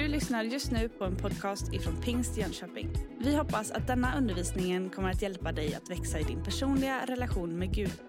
Du 0.00 0.08
lyssnar 0.08 0.42
just 0.42 0.70
nu 0.70 0.88
på 0.88 1.04
en 1.04 1.16
podcast 1.16 1.72
ifrån 1.72 2.02
Pingst 2.02 2.36
Jönköping. 2.36 2.90
Vi 3.18 3.36
hoppas 3.36 3.70
att 3.70 3.86
denna 3.86 4.18
undervisning 4.18 4.90
kommer 4.90 5.10
att 5.10 5.22
hjälpa 5.22 5.52
dig 5.52 5.74
att 5.74 5.90
växa 5.90 6.18
i 6.18 6.22
din 6.22 6.44
personliga 6.44 7.06
relation 7.06 7.58
med 7.58 7.74
Gud. 7.74 8.02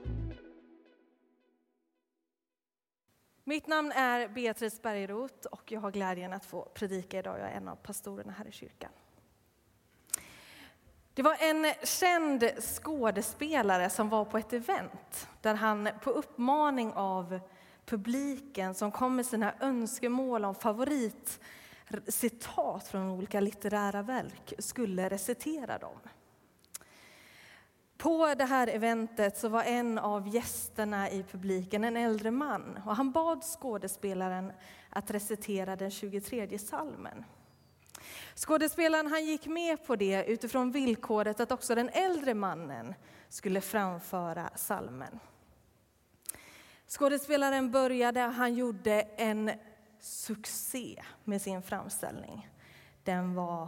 Mitt 3.44 3.68
namn 3.68 3.92
är 3.92 4.28
Beatrice 4.28 4.82
Bergeroth 4.82 5.48
och 5.52 5.72
jag 5.72 5.82
har 5.82 5.92
glädjen 5.92 6.34
att 6.34 6.46
få 6.46 6.72
predika 6.74 7.20
idag. 7.20 7.40
Jag 7.40 7.52
är 7.52 7.58
en 7.58 7.68
av 7.68 7.76
pastorerna 7.76 8.34
här 8.38 8.48
i 8.48 8.52
kyrkan. 8.52 8.92
Det 11.14 11.22
var 11.22 11.38
en 11.40 11.74
känd 11.84 12.44
skådespelare 12.60 13.90
som 13.90 14.10
var 14.10 14.26
på 14.26 14.38
ett 14.38 14.54
event 14.54 15.28
där 15.42 15.54
han 15.54 15.90
på 16.04 16.10
uppmaning 16.10 16.94
av 16.94 17.40
publiken 17.86 18.74
som 18.74 18.92
kom 18.92 19.16
med 19.16 19.26
sina 19.26 19.54
önskemål 19.60 20.46
om 20.46 20.56
favorit 20.56 21.40
citat 22.08 22.88
från 22.88 23.10
olika 23.10 23.40
litterära 23.40 24.02
verk 24.02 24.54
skulle 24.60 25.10
recitera 25.10 25.78
dem. 25.78 26.00
På 27.98 28.34
det 28.38 28.46
här 28.46 28.68
eventet 28.68 29.38
så 29.38 29.50
var 29.50 29.64
en 29.64 29.98
av 29.98 30.28
gästerna 30.28 31.10
i 31.10 31.24
publiken 31.24 31.84
en 31.84 31.98
äldre 31.98 32.32
man 32.32 32.80
och 32.86 32.96
han 32.96 33.12
bad 33.12 33.44
skådespelaren 33.44 34.52
att 34.90 35.12
recitera 35.12 35.76
den 35.76 35.92
23 35.92 36.60
salmen. 36.60 37.26
Skådespelaren 38.36 39.08
han 39.08 39.26
gick 39.26 39.48
med 39.48 39.86
på 39.86 39.96
det 39.96 40.26
utifrån 40.26 40.72
villkoret 40.72 41.40
att 41.40 41.52
också 41.52 41.76
den 41.76 41.90
äldre 41.90 42.34
mannen 42.34 42.94
skulle 43.30 43.62
framföra 43.62 44.50
salmen. 44.56 45.20
Skådespelaren 46.88 47.72
började, 47.72 48.20
han 48.20 48.54
gjorde 48.54 49.02
en 49.02 49.52
succé 50.02 51.04
med 51.24 51.42
sin 51.42 51.62
framställning. 51.62 52.50
Den 53.04 53.36
var 53.36 53.68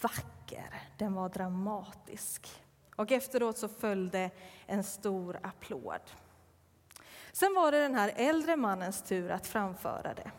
vacker, 0.00 0.82
den 0.96 1.14
var 1.14 1.28
dramatisk. 1.28 2.62
Och 2.96 3.12
efteråt 3.12 3.58
så 3.58 3.68
följde 3.68 4.30
en 4.66 4.84
stor 4.84 5.38
applåd. 5.42 6.00
Sen 7.32 7.54
var 7.54 7.72
det 7.72 7.78
den 7.78 7.94
här 7.94 8.12
äldre 8.16 8.56
mannens 8.56 9.02
tur 9.02 9.30
att 9.30 9.46
framföra 9.46 10.14
det. 10.14 10.30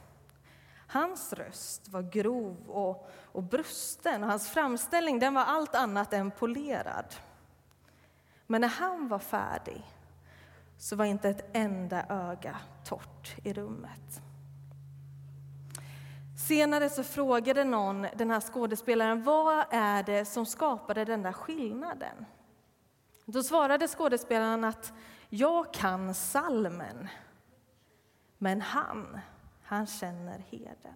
Hans 0.88 1.34
röst 1.34 1.88
var 1.90 2.02
grov 2.02 2.70
och, 2.70 3.10
och 3.24 3.44
brusten 3.44 4.24
och 4.24 4.30
hans 4.30 4.50
framställning 4.50 5.20
den 5.20 5.34
var 5.34 5.44
allt 5.44 5.76
annat 5.76 6.14
än 6.14 6.32
polerad. 6.32 7.16
Men 8.48 8.62
när 8.62 8.68
han 8.68 9.08
var 9.08 9.20
färdig 9.20 9.86
så 10.78 10.96
var 10.96 11.06
inte 11.06 11.30
ett 11.30 11.50
enda 11.54 12.06
öga 12.10 12.58
torrt 12.86 13.36
i 13.44 13.54
rummet. 13.54 14.22
Senare 16.48 16.90
så 16.90 17.04
frågade 17.04 17.64
någon 17.64 18.08
den 18.16 18.32
här 18.32 18.42
skådespelaren 18.42 19.24
vad 19.24 19.66
är 19.72 20.04
det 20.04 20.26
som 20.26 20.46
skapade 20.46 21.06
den 21.06 21.24
där 21.24 21.34
skillnaden. 21.34 22.26
Då 23.26 23.44
svarade 23.44 23.88
skådespelaren 23.88 24.64
att 24.64 24.94
jag 25.30 25.74
kan 25.74 26.14
salmen, 26.14 27.08
men 28.38 28.62
han, 28.62 29.20
han 29.64 29.88
känner 29.88 30.40
heden. 30.50 30.96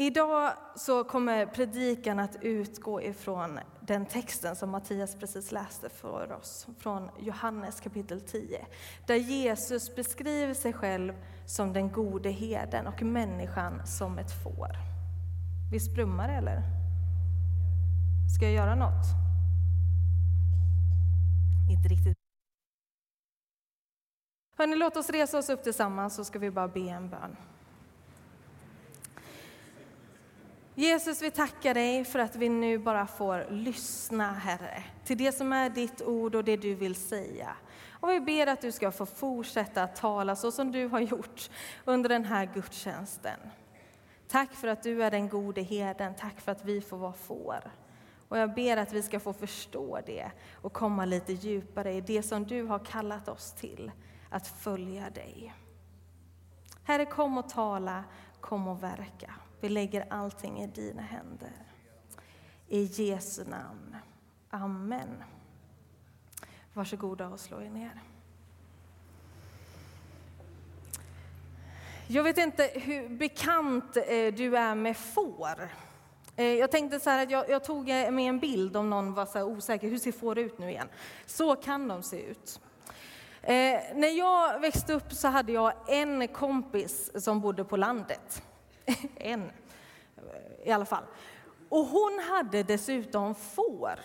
Idag 0.00 0.52
så 0.76 1.04
kommer 1.04 1.46
predikan 1.46 2.18
att 2.18 2.36
utgå 2.40 3.02
ifrån 3.02 3.58
den 3.80 4.06
texten 4.06 4.56
som 4.56 4.70
Mattias 4.70 5.16
precis 5.16 5.52
läste 5.52 5.88
för 5.88 6.32
oss, 6.32 6.66
från 6.78 7.10
Johannes 7.18 7.80
kapitel 7.80 8.20
10, 8.20 8.66
där 9.06 9.14
Jesus 9.14 9.96
beskriver 9.96 10.54
sig 10.54 10.72
själv 10.72 11.14
som 11.46 11.72
den 11.72 11.92
gode 11.92 12.30
heden 12.30 12.86
och 12.86 13.02
människan 13.02 13.86
som 13.86 14.18
ett 14.18 14.42
får. 14.44 14.70
Visst 15.72 15.94
brummar 15.94 16.28
det 16.28 16.34
eller? 16.34 16.62
Ska 18.36 18.44
jag 18.44 18.54
göra 18.54 18.74
något? 18.74 19.06
Inte 21.70 21.88
riktigt. 21.88 22.18
Hörrni, 24.56 24.76
låt 24.76 24.96
oss 24.96 25.10
resa 25.10 25.38
oss 25.38 25.48
upp 25.50 25.62
tillsammans 25.62 26.16
så 26.16 26.24
ska 26.24 26.38
vi 26.38 26.50
bara 26.50 26.68
be 26.68 26.80
en 26.80 27.10
bön. 27.10 27.36
Jesus, 30.74 31.22
vi 31.22 31.30
tackar 31.30 31.74
dig 31.74 32.04
för 32.04 32.18
att 32.18 32.36
vi 32.36 32.48
nu 32.48 32.78
bara 32.78 33.06
får 33.06 33.46
lyssna, 33.50 34.32
Herre, 34.32 34.82
till 35.04 35.18
det 35.18 35.32
som 35.32 35.52
är 35.52 35.70
ditt 35.70 36.02
ord 36.02 36.34
och 36.34 36.44
det 36.44 36.56
du 36.56 36.74
vill 36.74 36.94
säga. 36.94 37.56
Och 37.90 38.10
vi 38.10 38.20
ber 38.20 38.46
att 38.46 38.60
du 38.60 38.72
ska 38.72 38.90
få 38.90 39.06
fortsätta 39.06 39.82
att 39.82 39.96
tala 39.96 40.36
så 40.36 40.52
som 40.52 40.72
du 40.72 40.86
har 40.86 41.00
gjort 41.00 41.50
under 41.84 42.08
den 42.08 42.24
här 42.24 42.50
gudstjänsten. 42.54 43.40
Tack 44.28 44.54
för 44.54 44.68
att 44.68 44.82
du 44.82 45.02
är 45.02 45.10
den 45.10 45.28
gode 45.28 45.62
herden, 45.62 46.14
tack 46.14 46.40
för 46.40 46.52
att 46.52 46.64
vi 46.64 46.80
får 46.80 46.96
vara 46.96 47.12
får. 47.12 47.70
Och 48.28 48.38
jag 48.38 48.54
ber 48.54 48.76
att 48.76 48.92
vi 48.92 49.02
ska 49.02 49.20
få 49.20 49.32
förstå 49.32 50.00
det 50.06 50.30
och 50.62 50.72
komma 50.72 51.04
lite 51.04 51.32
djupare 51.32 51.92
i 51.92 52.00
det 52.00 52.22
som 52.22 52.44
du 52.44 52.62
har 52.62 52.78
kallat 52.78 53.28
oss 53.28 53.52
till, 53.52 53.92
att 54.30 54.46
följa 54.46 55.10
dig. 55.10 55.54
Herre, 56.84 57.04
kom 57.04 57.38
och 57.38 57.48
tala, 57.48 58.04
kom 58.40 58.68
och 58.68 58.82
verka. 58.82 59.34
Vi 59.60 59.68
lägger 59.68 60.06
allting 60.10 60.62
i 60.62 60.66
dina 60.66 61.02
händer. 61.02 61.52
I 62.68 62.82
Jesu 62.82 63.44
namn. 63.44 63.96
Amen. 64.50 65.24
Varsågoda 66.72 67.28
och 67.28 67.40
slå 67.40 67.60
er 67.60 67.70
ner. 67.70 68.02
Jag 72.06 72.22
vet 72.22 72.38
inte 72.38 72.70
hur 72.74 73.08
bekant 73.08 73.96
eh, 73.96 74.34
du 74.34 74.56
är 74.56 74.74
med 74.74 74.96
får. 74.96 75.68
Eh, 76.36 76.46
jag 76.46 76.70
tänkte 76.70 77.00
så 77.00 77.10
att 77.10 77.30
jag, 77.30 77.50
jag, 77.50 77.64
tog 77.64 77.90
eh, 77.90 78.10
med 78.10 78.28
en 78.28 78.38
bild 78.38 78.76
om 78.76 78.90
någon 78.90 79.14
var 79.14 79.26
så 79.26 79.44
osäker. 79.44 79.88
Hur 79.88 79.98
ser 79.98 80.12
får 80.12 80.38
ut 80.38 80.58
nu 80.58 80.70
igen? 80.70 80.88
Så 81.26 81.56
kan 81.56 81.88
de 81.88 82.02
se 82.02 82.22
ut. 82.22 82.60
Eh, 83.42 83.80
när 83.94 84.18
jag 84.18 84.60
växte 84.60 84.92
upp 84.92 85.12
så 85.12 85.28
hade 85.28 85.52
jag 85.52 85.72
en 85.88 86.28
kompis 86.28 87.24
som 87.24 87.40
bodde 87.40 87.64
på 87.64 87.76
landet. 87.76 88.42
en, 89.16 89.50
i 90.64 90.70
alla 90.70 90.84
fall. 90.84 91.04
Och 91.68 91.84
hon 91.84 92.20
hade 92.30 92.62
dessutom 92.62 93.34
får. 93.34 94.00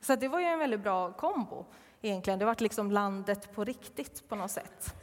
Så 0.00 0.16
det 0.16 0.28
var 0.28 0.40
ju 0.40 0.46
en 0.46 0.58
väldigt 0.58 0.80
bra 0.80 1.12
kombo 1.12 1.64
egentligen. 2.02 2.38
Det 2.38 2.44
var 2.44 2.56
liksom 2.58 2.90
landet 2.90 3.54
på 3.54 3.64
riktigt 3.64 4.28
på 4.28 4.34
något 4.36 4.50
sätt. 4.50 4.94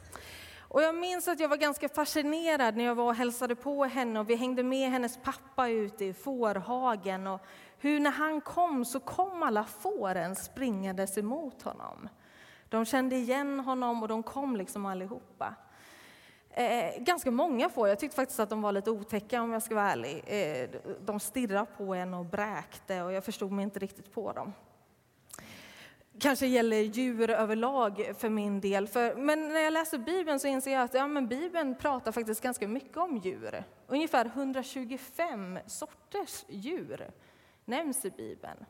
Och 0.74 0.82
jag 0.82 0.94
minns 0.94 1.28
att 1.28 1.40
jag 1.40 1.48
var 1.48 1.56
ganska 1.56 1.88
fascinerad 1.88 2.76
när 2.76 2.84
jag 2.84 2.94
var 2.94 3.04
och 3.04 3.14
hälsade 3.14 3.54
på 3.54 3.84
henne 3.84 4.20
och 4.20 4.30
vi 4.30 4.34
hängde 4.34 4.62
med 4.62 4.90
hennes 4.90 5.18
pappa 5.22 5.68
ute 5.68 6.04
i 6.04 6.14
fårhagen 6.14 7.26
och 7.26 7.40
hur 7.78 8.00
när 8.00 8.10
han 8.10 8.40
kom 8.40 8.84
så 8.84 9.00
kom 9.00 9.42
alla 9.42 9.64
fåren 9.64 10.36
springandes 10.36 11.18
emot 11.18 11.62
honom. 11.62 12.08
De 12.68 12.84
kände 12.84 13.16
igen 13.16 13.60
honom 13.60 14.02
och 14.02 14.08
de 14.08 14.22
kom 14.22 14.56
liksom 14.56 14.86
allihopa. 14.86 15.54
Eh, 16.56 17.02
ganska 17.02 17.30
många 17.30 17.68
får. 17.68 17.88
Jag 17.88 17.98
tyckte 17.98 18.16
faktiskt 18.16 18.40
att 18.40 18.50
de 18.50 18.62
var 18.62 18.72
lite 18.72 18.90
otäcka 18.90 19.42
om 19.42 19.52
jag 19.52 19.62
ska 19.62 19.74
vara 19.74 19.90
ärlig. 19.90 20.24
Eh, 20.26 20.68
de 21.04 21.20
stirrade 21.20 21.66
på 21.76 21.94
en 21.94 22.14
och 22.14 22.24
bräkte 22.24 23.02
och 23.02 23.12
jag 23.12 23.24
förstod 23.24 23.52
mig 23.52 23.62
inte 23.62 23.78
riktigt 23.78 24.12
på 24.12 24.32
dem. 24.32 24.52
Kanske 26.18 26.46
gäller 26.46 26.76
djur 26.76 27.30
överlag 27.30 28.12
för 28.18 28.28
min 28.28 28.60
del. 28.60 28.88
För, 28.88 29.14
men 29.14 29.48
när 29.48 29.60
jag 29.60 29.72
läser 29.72 29.98
Bibeln 29.98 30.40
så 30.40 30.48
inser 30.48 30.72
jag 30.72 30.82
att 30.82 30.94
ja, 30.94 31.06
men 31.06 31.28
Bibeln 31.28 31.74
pratar 31.74 32.12
faktiskt 32.12 32.42
ganska 32.42 32.68
mycket 32.68 32.96
om 32.96 33.16
djur. 33.16 33.64
Ungefär 33.86 34.26
125 34.26 35.58
sorters 35.66 36.44
djur 36.48 37.10
nämns 37.64 38.04
i 38.04 38.10
Bibeln. 38.10 38.64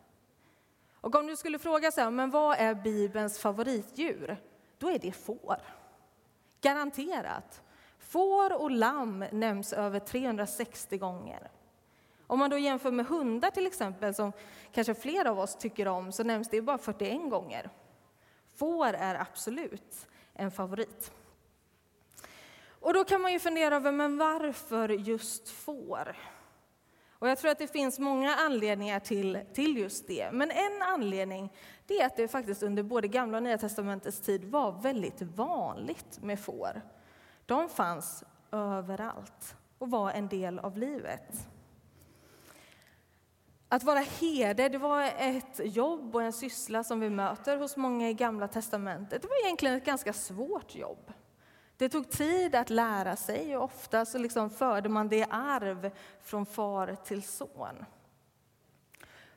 Och 1.00 1.14
om 1.14 1.26
du 1.26 1.36
skulle 1.36 1.58
fråga 1.58 1.92
så 1.92 2.00
här, 2.00 2.10
men 2.10 2.30
vad 2.30 2.56
är 2.58 2.74
Bibelns 2.74 3.38
favoritdjur? 3.38 4.36
Då 4.78 4.90
är 4.90 4.98
det 4.98 5.12
får. 5.12 5.56
Garanterat. 6.60 7.62
Får 8.08 8.62
och 8.62 8.70
lamm 8.70 9.24
nämns 9.32 9.72
över 9.72 9.98
360 9.98 10.98
gånger. 10.98 11.50
Om 12.26 12.38
man 12.38 12.50
då 12.50 12.58
jämför 12.58 12.90
med 12.90 13.06
hundar 13.06 13.50
till 13.50 13.66
exempel, 13.66 14.14
som 14.14 14.32
kanske 14.72 14.94
flera 14.94 15.30
av 15.30 15.38
oss 15.38 15.56
tycker 15.56 15.88
om, 15.88 16.12
så 16.12 16.24
nämns 16.24 16.48
det 16.48 16.62
bara 16.62 16.78
41 16.78 17.30
gånger. 17.30 17.70
Får 18.54 18.86
är 18.86 19.14
absolut 19.14 20.06
en 20.32 20.50
favorit. 20.50 21.12
Och 22.68 22.94
då 22.94 23.04
kan 23.04 23.20
man 23.20 23.32
ju 23.32 23.38
fundera 23.38 23.76
över, 23.76 23.92
men 23.92 24.18
varför 24.18 24.88
just 24.88 25.48
får? 25.48 26.16
Och 27.10 27.28
jag 27.28 27.38
tror 27.38 27.50
att 27.50 27.58
det 27.58 27.66
finns 27.66 27.98
många 27.98 28.34
anledningar 28.34 29.00
till, 29.00 29.38
till 29.54 29.78
just 29.78 30.06
det. 30.06 30.30
Men 30.32 30.50
en 30.50 30.82
anledning 30.82 31.52
det 31.86 32.00
är 32.00 32.06
att 32.06 32.16
det 32.16 32.28
faktiskt 32.28 32.62
under 32.62 32.82
både 32.82 33.08
Gamla 33.08 33.36
och 33.36 33.42
Nya 33.42 33.58
Testamentets 33.58 34.20
tid 34.20 34.44
var 34.44 34.72
väldigt 34.72 35.22
vanligt 35.22 36.22
med 36.22 36.40
får. 36.40 36.82
De 37.46 37.68
fanns 37.68 38.24
överallt 38.52 39.56
och 39.78 39.90
var 39.90 40.10
en 40.10 40.28
del 40.28 40.58
av 40.58 40.78
livet. 40.78 41.48
Att 43.68 43.82
vara 43.82 44.00
herde 44.00 44.68
det 44.68 44.78
var 44.78 45.02
ett 45.18 45.60
jobb 45.64 46.14
och 46.14 46.22
en 46.22 46.32
syssla 46.32 46.84
som 46.84 47.00
vi 47.00 47.10
möter 47.10 47.56
hos 47.56 47.76
många 47.76 48.08
i 48.08 48.14
Gamla 48.14 48.48
testamentet. 48.48 49.22
Det 49.22 49.28
var 49.28 49.44
egentligen 49.44 49.76
ett 49.76 49.84
ganska 49.84 50.12
svårt 50.12 50.74
jobb. 50.74 51.12
Det 51.76 51.88
tog 51.88 52.10
tid 52.10 52.54
att 52.54 52.70
lära 52.70 53.16
sig 53.16 53.56
och 53.56 53.64
ofta 53.64 54.04
så 54.04 54.18
liksom 54.18 54.50
förde 54.50 54.88
man 54.88 55.08
det 55.08 55.16
i 55.16 55.26
arv 55.30 55.90
från 56.22 56.46
far 56.46 56.96
till 57.04 57.22
son. 57.22 57.84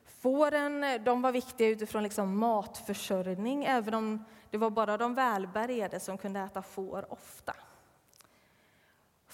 Fåren 0.04 1.04
de 1.04 1.22
var 1.22 1.32
viktiga 1.32 1.68
utifrån 1.68 2.02
liksom 2.02 2.38
matförsörjning, 2.38 3.64
även 3.64 3.94
om 3.94 4.24
det 4.50 4.58
var 4.58 4.70
bara 4.70 4.96
de 4.96 5.14
välbärgade 5.14 6.00
som 6.00 6.18
kunde 6.18 6.40
äta 6.40 6.62
får 6.62 7.12
ofta. 7.12 7.54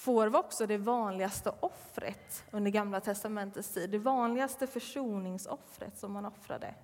Får 0.05 0.27
var 0.27 0.41
också 0.41 0.67
det 0.67 0.79
vanligaste 0.79 1.53
offret 1.61 2.45
under 2.51 2.71
Gamla 2.71 3.01
testamentets 3.01 3.75
tid, 3.75 3.91
det 3.91 3.99
vanligaste 3.99 4.67
försoningsoffret 4.67 5.99
som 5.99 6.13
man 6.13 6.27
offrade. 6.27 6.75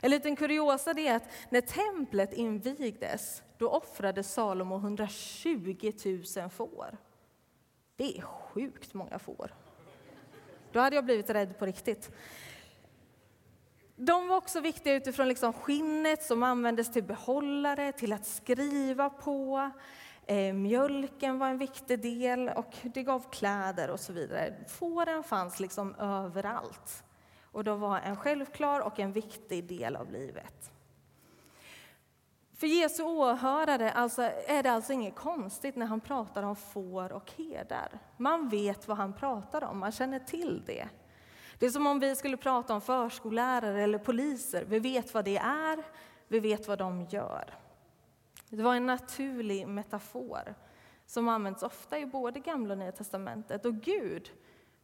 En 0.00 0.10
liten 0.10 0.36
kuriosa 0.36 0.90
är 0.90 1.16
att 1.16 1.22
när 1.50 1.60
templet 1.60 2.32
invigdes, 2.32 3.42
då 3.58 3.70
offrade 3.70 4.22
Salomo 4.22 4.76
120 4.76 5.92
000 6.36 6.50
får. 6.50 6.96
Det 7.96 8.18
är 8.18 8.22
sjukt 8.22 8.94
många 8.94 9.18
får. 9.18 9.54
Då 10.72 10.80
hade 10.80 10.96
jag 10.96 11.04
blivit 11.04 11.30
rädd 11.30 11.58
på 11.58 11.66
riktigt. 11.66 12.10
De 13.96 14.28
var 14.28 14.36
också 14.36 14.60
viktiga 14.60 14.94
utifrån 14.94 15.28
liksom 15.28 15.52
skinnet 15.52 16.22
som 16.22 16.42
användes 16.42 16.92
till 16.92 17.04
behållare, 17.04 17.92
till 17.92 18.12
att 18.12 18.26
skriva 18.26 19.10
på. 19.10 19.70
Eh, 20.30 20.54
mjölken 20.54 21.38
var 21.38 21.48
en 21.48 21.58
viktig 21.58 22.02
del 22.02 22.48
och 22.48 22.76
det 22.82 23.02
gav 23.02 23.30
kläder 23.30 23.90
och 23.90 24.00
så 24.00 24.12
vidare. 24.12 24.54
Fåren 24.68 25.22
fanns 25.22 25.60
liksom 25.60 25.94
överallt 25.94 27.04
och 27.42 27.64
de 27.64 27.80
var 27.80 27.98
en 27.98 28.16
självklar 28.16 28.80
och 28.80 28.98
en 28.98 29.12
viktig 29.12 29.64
del 29.64 29.96
av 29.96 30.10
livet. 30.10 30.70
För 32.52 32.66
Jesu 32.66 33.02
åhörare 33.02 33.92
alltså, 33.92 34.22
är 34.46 34.62
det 34.62 34.70
alltså 34.70 34.92
inget 34.92 35.14
konstigt 35.14 35.76
när 35.76 35.86
han 35.86 36.00
pratar 36.00 36.42
om 36.42 36.56
får 36.56 37.12
och 37.12 37.32
herdar. 37.36 37.98
Man 38.16 38.48
vet 38.48 38.88
vad 38.88 38.96
han 38.96 39.12
pratar 39.12 39.64
om, 39.64 39.78
man 39.78 39.92
känner 39.92 40.18
till 40.18 40.62
det. 40.66 40.88
Det 41.58 41.66
är 41.66 41.70
som 41.70 41.86
om 41.86 42.00
vi 42.00 42.16
skulle 42.16 42.36
prata 42.36 42.74
om 42.74 42.80
förskollärare 42.80 43.82
eller 43.82 43.98
poliser. 43.98 44.64
Vi 44.64 44.78
vet 44.78 45.14
vad 45.14 45.24
det 45.24 45.36
är, 45.36 45.82
vi 46.28 46.40
vet 46.40 46.68
vad 46.68 46.78
de 46.78 47.06
gör. 47.10 47.54
Det 48.50 48.62
var 48.62 48.74
en 48.74 48.86
naturlig 48.86 49.68
metafor 49.68 50.54
som 51.06 51.28
används 51.28 51.62
ofta 51.62 51.98
i 51.98 52.06
både 52.06 52.40
Gamla 52.40 52.74
och 52.74 52.78
Nya 52.78 52.92
testamentet. 52.92 53.64
Och 53.64 53.74
Gud 53.74 54.30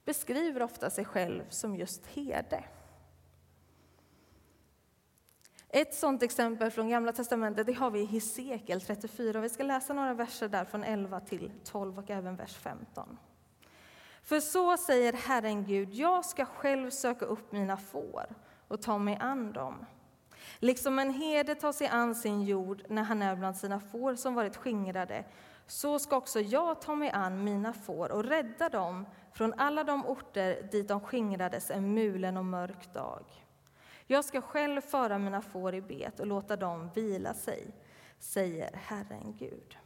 beskriver 0.05 0.63
ofta 0.63 0.91
sig 0.91 1.05
själv 1.05 1.45
som 1.49 1.77
just 1.77 2.07
herde. 2.07 2.65
Ett 5.69 5.95
sådant 5.95 6.23
exempel 6.23 6.71
från 6.71 6.89
Gamla 6.89 7.13
testamentet 7.13 7.67
det 7.67 7.73
har 7.73 7.91
vi 7.91 8.01
i 8.01 8.05
Hesekiel 8.05 8.81
34. 8.81 9.41
Vi 9.41 9.49
ska 9.49 9.63
läsa 9.63 9.95
några 9.95 10.15
verser 10.15 10.49
där 10.49 10.65
från 10.65 10.85
11 10.85 11.21
till 11.21 11.53
12 11.65 11.99
och 11.99 12.11
även 12.11 12.37
vers 12.37 12.57
15. 12.57 13.19
För 14.23 14.41
så 14.41 14.77
säger 14.77 15.13
Herren 15.13 15.65
Gud, 15.65 15.95
jag 15.95 16.25
ska 16.25 16.45
själv 16.45 16.91
söka 16.91 17.25
upp 17.25 17.53
mina 17.53 17.77
får 17.77 18.35
och 18.69 18.83
ta 18.83 18.99
mig 18.99 19.19
an 19.21 19.53
dem. 19.53 19.87
Liksom 20.59 20.99
en 20.99 21.11
herde 21.11 21.55
tar 21.55 21.73
sig 21.73 21.87
an 21.87 22.15
sin 22.15 22.43
jord 22.43 22.83
när 22.89 23.03
han 23.03 23.23
är 23.23 23.37
bland 23.37 23.57
sina 23.57 23.81
får 23.81 24.15
som 24.15 24.35
varit 24.35 24.57
skingrade, 24.57 25.25
så 25.67 25.99
ska 25.99 26.17
också 26.17 26.41
jag 26.41 26.81
ta 26.81 26.95
mig 26.95 27.11
an 27.11 27.45
mina 27.45 27.73
får 27.73 28.13
och 28.13 28.25
rädda 28.25 28.69
dem 28.69 29.07
från 29.33 29.55
alla 29.57 29.85
de 29.85 30.07
orter 30.07 30.69
dit 30.73 30.89
de 30.89 31.01
skingrades 31.01 31.71
en 31.71 31.95
mulen 31.95 32.37
och 32.37 32.45
mörk 32.45 32.93
dag. 32.93 33.25
Jag 34.07 34.25
ska 34.25 34.41
själv 34.41 34.81
föra 34.81 35.19
mina 35.19 35.43
får 35.43 35.75
i 35.75 35.81
bet 35.81 36.21
och 36.21 36.27
låta 36.27 36.57
dem 36.57 36.91
vila 36.95 37.35
sig, 37.35 37.75
säger 38.19 38.71
Herren 38.75 39.37
Gud. 39.39 39.79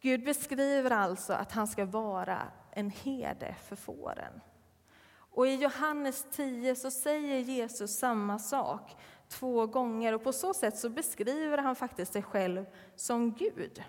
Gud 0.00 0.24
beskriver 0.24 0.90
alltså 0.90 1.32
att 1.32 1.52
han 1.52 1.66
ska 1.66 1.84
vara 1.84 2.42
en 2.70 2.90
herde 2.90 3.56
för 3.62 3.76
fåren. 3.76 4.40
Och 5.38 5.46
i 5.46 5.54
Johannes 5.54 6.26
10 6.30 6.76
så 6.76 6.90
säger 6.90 7.38
Jesus 7.38 7.98
samma 7.98 8.38
sak 8.38 8.96
två 9.28 9.66
gånger 9.66 10.14
och 10.14 10.24
på 10.24 10.32
så 10.32 10.54
sätt 10.54 10.78
så 10.78 10.88
beskriver 10.88 11.58
han 11.58 11.76
faktiskt 11.76 12.12
sig 12.12 12.22
själv 12.22 12.66
som 12.96 13.32
Gud. 13.32 13.82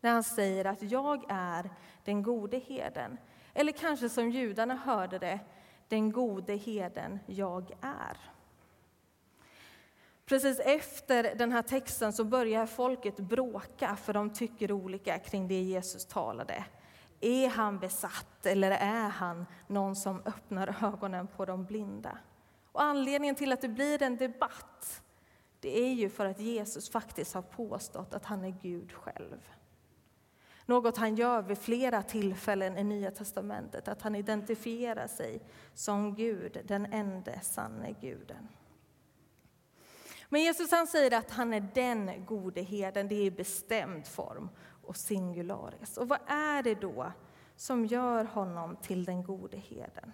När 0.00 0.10
han 0.10 0.24
säger 0.24 0.64
att 0.64 0.82
jag 0.82 1.24
är 1.28 1.70
den 2.04 2.22
gode 2.22 2.58
herden. 2.58 3.18
Eller 3.54 3.72
kanske 3.72 4.08
som 4.08 4.30
judarna 4.30 4.74
hörde 4.74 5.18
det, 5.18 5.40
den 5.88 6.12
gode 6.12 6.56
herden 6.56 7.18
jag 7.26 7.70
är. 7.80 8.16
Precis 10.24 10.60
efter 10.60 11.34
den 11.34 11.52
här 11.52 11.62
texten 11.62 12.12
så 12.12 12.24
börjar 12.24 12.66
folket 12.66 13.16
bråka 13.16 13.96
för 13.96 14.12
de 14.12 14.30
tycker 14.30 14.72
olika 14.72 15.18
kring 15.18 15.48
det 15.48 15.62
Jesus 15.62 16.06
talade. 16.06 16.64
Är 17.20 17.48
han 17.48 17.78
besatt 17.78 18.46
eller 18.46 18.70
är 18.70 19.08
han 19.08 19.46
någon 19.66 19.96
som 19.96 20.22
öppnar 20.24 20.76
ögonen 20.94 21.26
på 21.26 21.44
de 21.44 21.64
blinda? 21.64 22.18
Och 22.72 22.82
anledningen 22.82 23.34
till 23.34 23.52
att 23.52 23.60
det 23.60 23.68
blir 23.68 24.02
en 24.02 24.16
debatt 24.16 25.02
det 25.60 25.78
är 25.78 25.92
ju 25.92 26.08
för 26.08 26.26
att 26.26 26.40
Jesus 26.40 26.90
faktiskt 26.90 27.34
har 27.34 27.42
påstått 27.42 28.14
att 28.14 28.24
han 28.24 28.44
är 28.44 28.54
Gud 28.62 28.92
själv. 28.92 29.50
Något 30.66 30.96
han 30.96 31.14
gör 31.14 31.42
vid 31.42 31.58
flera 31.58 32.02
tillfällen 32.02 32.78
i 32.78 32.84
Nya 32.84 33.10
testamentet, 33.10 33.88
att 33.88 34.02
han 34.02 34.14
identifierar 34.14 35.06
sig 35.06 35.42
som 35.74 36.14
Gud, 36.14 36.58
den 36.64 36.86
enda 36.86 37.40
sanne 37.40 37.94
guden. 38.00 38.48
Men 40.28 40.40
Jesus 40.40 40.70
han 40.70 40.86
säger 40.86 41.18
att 41.18 41.30
han 41.30 41.54
är 41.54 41.68
den 41.74 42.26
gode 42.26 42.62
herden, 42.62 43.08
det 43.08 43.14
är 43.14 43.24
i 43.24 43.30
bestämd 43.30 44.06
form 44.06 44.48
och 44.86 44.96
singularis. 44.96 45.96
Och 45.96 46.08
vad 46.08 46.18
är 46.26 46.62
det 46.62 46.74
då 46.74 47.12
som 47.56 47.86
gör 47.86 48.24
honom 48.24 48.76
till 48.76 49.04
den 49.04 49.22
gode 49.22 49.56
herden? 49.56 50.12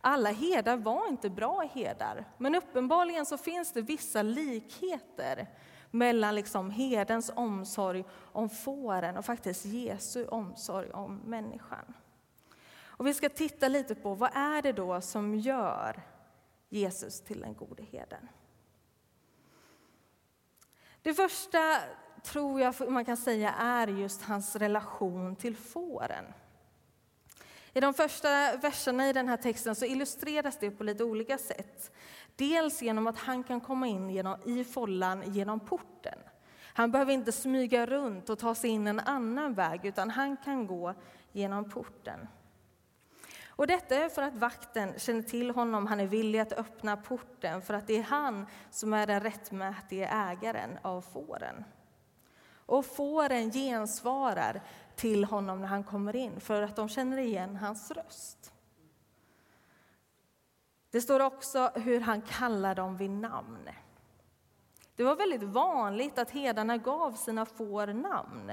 Alla 0.00 0.30
herdar 0.30 0.76
var 0.76 1.08
inte 1.08 1.30
bra 1.30 1.60
herdar, 1.74 2.24
men 2.38 2.54
uppenbarligen 2.54 3.26
så 3.26 3.38
finns 3.38 3.72
det 3.72 3.82
vissa 3.82 4.22
likheter 4.22 5.46
mellan 5.90 6.34
liksom 6.34 6.70
herdens 6.70 7.32
omsorg 7.34 8.04
om 8.32 8.48
fåren 8.48 9.16
och 9.16 9.24
faktiskt 9.24 9.64
Jesu 9.64 10.26
omsorg 10.26 10.90
om 10.90 11.16
människan. 11.16 11.94
Och 12.96 13.06
vi 13.06 13.14
ska 13.14 13.28
titta 13.28 13.68
lite 13.68 13.94
på 13.94 14.14
vad 14.14 14.30
är 14.36 14.62
det 14.62 14.72
då 14.72 15.00
som 15.00 15.34
gör 15.34 16.02
Jesus 16.68 17.20
till 17.20 17.40
den 17.40 17.54
gode 17.54 17.82
herden. 17.82 18.28
Det 21.02 21.14
första 21.14 21.58
tror 22.26 22.60
jag 22.60 22.90
man 22.90 23.04
kan 23.04 23.16
säga 23.16 23.52
är 23.52 23.86
just 23.86 24.22
hans 24.22 24.56
relation 24.56 25.36
till 25.36 25.56
fåren. 25.56 26.24
I 27.72 27.80
de 27.80 27.94
första 27.94 28.28
verserna 28.56 29.08
i 29.08 29.12
den 29.12 29.28
här 29.28 29.36
texten 29.36 29.74
så 29.74 29.84
illustreras 29.84 30.58
det 30.58 30.70
på 30.70 30.84
lite 30.84 31.04
olika 31.04 31.38
sätt. 31.38 31.92
Dels 32.36 32.82
genom 32.82 33.06
att 33.06 33.18
han 33.18 33.44
kan 33.44 33.60
komma 33.60 33.86
in 33.86 34.10
genom, 34.10 34.38
i 34.44 34.64
follan 34.64 35.32
genom 35.32 35.60
porten. 35.60 36.18
Han 36.74 36.90
behöver 36.90 37.12
inte 37.12 37.32
smyga 37.32 37.86
runt 37.86 38.30
och 38.30 38.38
ta 38.38 38.54
sig 38.54 38.70
in 38.70 38.86
en 38.86 39.00
annan 39.00 39.54
väg, 39.54 39.84
utan 39.84 40.10
han 40.10 40.36
kan 40.36 40.66
gå 40.66 40.94
genom 41.32 41.70
porten. 41.70 42.28
Och 43.48 43.66
detta 43.66 43.94
är 43.94 44.08
för 44.08 44.22
att 44.22 44.36
vakten 44.36 44.92
känner 44.98 45.22
till 45.22 45.50
honom, 45.50 45.86
han 45.86 46.00
är 46.00 46.06
villig 46.06 46.38
att 46.38 46.52
öppna 46.52 46.96
porten 46.96 47.62
för 47.62 47.74
att 47.74 47.86
det 47.86 47.96
är 47.98 48.02
han 48.02 48.46
som 48.70 48.92
är 48.92 49.06
den 49.06 49.20
rättmätige 49.20 50.08
ägaren 50.12 50.78
av 50.82 51.00
fåren. 51.00 51.64
Och 52.66 52.86
fåren 52.86 53.50
gensvarar 53.50 54.62
till 54.96 55.24
honom 55.24 55.60
när 55.60 55.66
han 55.68 55.84
kommer 55.84 56.16
in 56.16 56.40
för 56.40 56.62
att 56.62 56.76
de 56.76 56.88
känner 56.88 57.18
igen 57.18 57.56
hans 57.56 57.90
röst. 57.90 58.52
Det 60.90 61.00
står 61.00 61.20
också 61.20 61.70
hur 61.74 62.00
han 62.00 62.22
kallar 62.22 62.74
dem 62.74 62.96
vid 62.96 63.10
namn. 63.10 63.68
Det 64.96 65.04
var 65.04 65.16
väldigt 65.16 65.42
vanligt 65.42 66.18
att 66.18 66.30
herdarna 66.30 66.76
gav 66.76 67.12
sina 67.12 67.46
får 67.46 67.86
namn. 67.86 68.52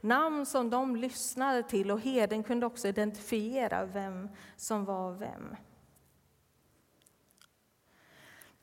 Namn 0.00 0.46
som 0.46 0.70
de 0.70 0.96
lyssnade 0.96 1.62
till 1.62 1.90
och 1.90 2.00
herden 2.00 2.42
kunde 2.42 2.66
också 2.66 2.88
identifiera 2.88 3.84
vem 3.84 4.28
som 4.56 4.84
var 4.84 5.12
vem. 5.12 5.56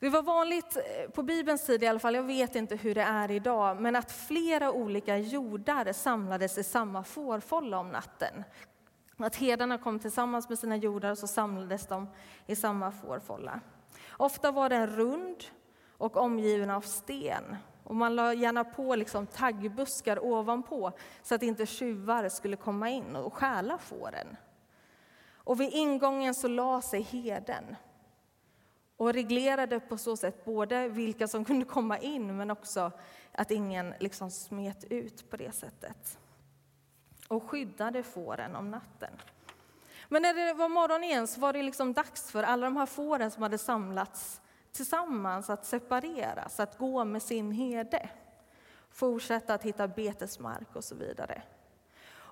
Det 0.02 0.08
var 0.08 0.22
vanligt 0.22 0.76
eh, 0.76 1.10
på 1.10 1.22
Bibelns 1.22 1.66
tid 1.66 1.82
i 1.82 1.86
alla 1.86 1.98
fall, 1.98 2.14
jag 2.14 2.22
vet 2.22 2.56
inte 2.56 2.76
hur 2.76 2.94
det 2.94 3.02
är 3.02 3.30
idag, 3.30 3.80
men 3.80 3.96
att 3.96 4.12
flera 4.12 4.72
olika 4.72 5.18
jordar 5.18 5.92
samlades 5.92 6.58
i 6.58 6.62
samma 6.62 7.04
fårfålla 7.04 7.78
om 7.78 7.88
natten. 7.88 8.44
Att 9.16 9.36
herdarna 9.36 9.78
kom 9.78 9.98
tillsammans 9.98 10.48
med 10.48 10.58
sina 10.58 10.76
jordar 10.76 11.10
och 11.10 11.18
så 11.18 11.26
samlades 11.26 11.86
de 11.86 12.08
i 12.46 12.56
samma 12.56 12.92
fårfålla. 12.92 13.60
Ofta 14.10 14.50
var 14.50 14.68
den 14.68 14.86
rund 14.86 15.44
och 15.98 16.16
omgiven 16.16 16.70
av 16.70 16.80
sten. 16.80 17.56
Och 17.84 17.96
man 17.96 18.16
la 18.16 18.34
gärna 18.34 18.64
på 18.64 18.96
liksom 18.96 19.26
taggbuskar 19.26 20.24
ovanpå 20.24 20.92
så 21.22 21.34
att 21.34 21.42
inte 21.42 21.66
tjuvar 21.66 22.28
skulle 22.28 22.56
komma 22.56 22.90
in 22.90 23.16
och 23.16 23.34
stjäla 23.34 23.78
fåren. 23.78 24.36
Och 25.34 25.60
vid 25.60 25.72
ingången 25.72 26.34
så 26.34 26.48
la 26.48 26.80
sig 26.80 27.02
herden 27.02 27.76
och 29.02 29.12
reglerade 29.12 29.80
på 29.80 29.98
så 29.98 30.16
sätt 30.16 30.44
både 30.44 30.88
vilka 30.88 31.28
som 31.28 31.44
kunde 31.44 31.64
komma 31.64 31.98
in 31.98 32.36
men 32.36 32.50
också 32.50 32.92
att 33.32 33.50
ingen 33.50 33.94
liksom 34.00 34.30
smet 34.30 34.84
ut 34.84 35.30
på 35.30 35.36
det 35.36 35.52
sättet. 35.52 36.18
Och 37.28 37.42
skyddade 37.50 38.02
fåren 38.02 38.56
om 38.56 38.70
natten. 38.70 39.10
Men 40.08 40.22
när 40.22 40.34
det 40.34 40.54
var 40.54 40.68
morgon 40.68 41.04
igen 41.04 41.26
så 41.26 41.40
var 41.40 41.52
det 41.52 41.62
liksom 41.62 41.92
dags 41.92 42.30
för 42.30 42.42
alla 42.42 42.66
de 42.66 42.76
här 42.76 42.86
fåren 42.86 43.30
som 43.30 43.42
hade 43.42 43.58
samlats 43.58 44.40
tillsammans 44.72 45.50
att 45.50 45.66
separeras, 45.66 46.60
att 46.60 46.78
gå 46.78 47.04
med 47.04 47.22
sin 47.22 47.52
herde. 47.52 48.08
Fortsätta 48.90 49.54
att 49.54 49.62
hitta 49.62 49.88
betesmark 49.88 50.76
och 50.76 50.84
så 50.84 50.94
vidare. 50.94 51.42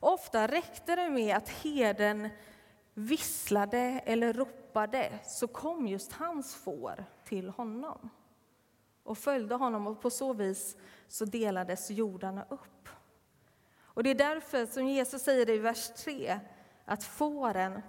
Ofta 0.01 0.47
räckte 0.47 0.97
det 0.97 1.11
med 1.11 1.37
att 1.37 1.49
herden 1.49 2.29
visslade 2.95 4.03
eller 4.05 4.33
ropade 4.33 4.60
så 5.25 5.49
kom 5.49 5.87
just 5.87 6.13
hans 6.13 6.55
får 6.55 7.05
till 7.25 7.49
honom 7.49 8.11
och 9.03 9.19
följde 9.19 9.55
honom 9.55 9.87
och 9.87 10.01
på 10.01 10.11
så 10.11 10.33
vis 10.33 10.77
så 11.09 11.25
delades 11.25 11.91
jordarna 11.91 12.47
upp. 12.49 12.89
Och 13.79 14.03
det 14.03 14.11
är 14.11 14.15
därför 14.15 14.67
som 14.67 14.87
Jesus 14.87 15.23
säger 15.23 15.51
i 15.51 15.59
vers 15.59 15.89
3 15.89 16.41
att 16.85 17.05
fåren 17.05 17.83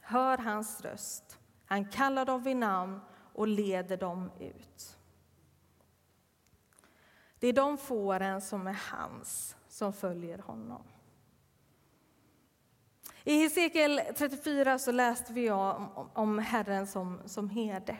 hör 0.00 0.38
hans 0.38 0.80
röst. 0.80 1.38
Han 1.66 1.90
kallar 1.90 2.24
dem 2.24 2.42
vid 2.42 2.56
namn 2.56 3.00
och 3.34 3.48
leder 3.48 3.96
dem 3.96 4.30
ut. 4.40 4.98
Det 7.38 7.48
är 7.48 7.52
de 7.52 7.78
fåren 7.78 8.40
som 8.40 8.66
är 8.66 8.80
hans, 8.92 9.56
som 9.68 9.92
följer 9.92 10.38
honom. 10.38 10.82
I 13.26 13.38
Hesekiel 13.38 14.00
34 14.16 14.78
så 14.78 14.92
läste 14.92 15.32
vi 15.32 15.50
om, 15.50 16.08
om 16.12 16.38
Herren 16.38 16.86
som, 16.86 17.20
som 17.26 17.50
herde. 17.50 17.96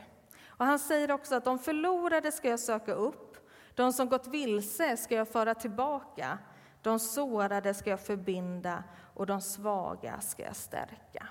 Och 0.47 0.67
han 0.67 0.79
säger 0.79 1.11
också 1.11 1.35
att 1.35 1.45
de 1.45 1.59
förlorade 1.59 2.33
ska 2.33 2.49
jag 2.49 2.61
söka 2.61 2.93
upp, 2.93 3.49
de 3.75 3.93
som 3.93 4.09
gått 4.09 4.27
vilse 4.27 4.97
ska 4.97 5.15
jag 5.15 5.29
föra 5.29 5.55
tillbaka, 5.55 6.39
de 6.83 6.99
sårade 6.99 7.75
ska 7.75 7.91
jag 7.91 8.01
förbinda 8.01 8.85
och 9.15 9.27
de 9.27 9.41
svaga 9.41 10.21
ska 10.21 10.43
jag 10.43 10.57
stärka. 10.57 11.29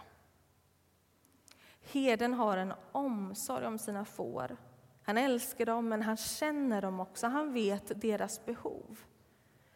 Herden 1.92 2.34
har 2.34 2.58
en 2.58 2.74
omsorg 2.92 3.66
om 3.66 3.80
sina 3.80 4.06
får. 4.06 4.58
Han 5.04 5.18
älskar 5.18 5.66
dem, 5.66 5.90
men 5.90 6.02
han 6.02 6.18
känner 6.18 6.82
dem 6.82 7.00
också. 7.00 7.28
Han 7.28 7.54
vet 7.54 8.02
deras 8.02 8.46
behov. 8.46 9.00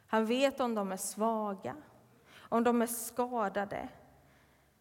Han 0.07 0.25
vet 0.25 0.59
om 0.59 0.75
de 0.75 0.91
är 0.91 0.97
svaga, 0.97 1.75
om 2.37 2.63
de 2.63 2.81
är 2.81 2.87
skadade, 2.87 3.89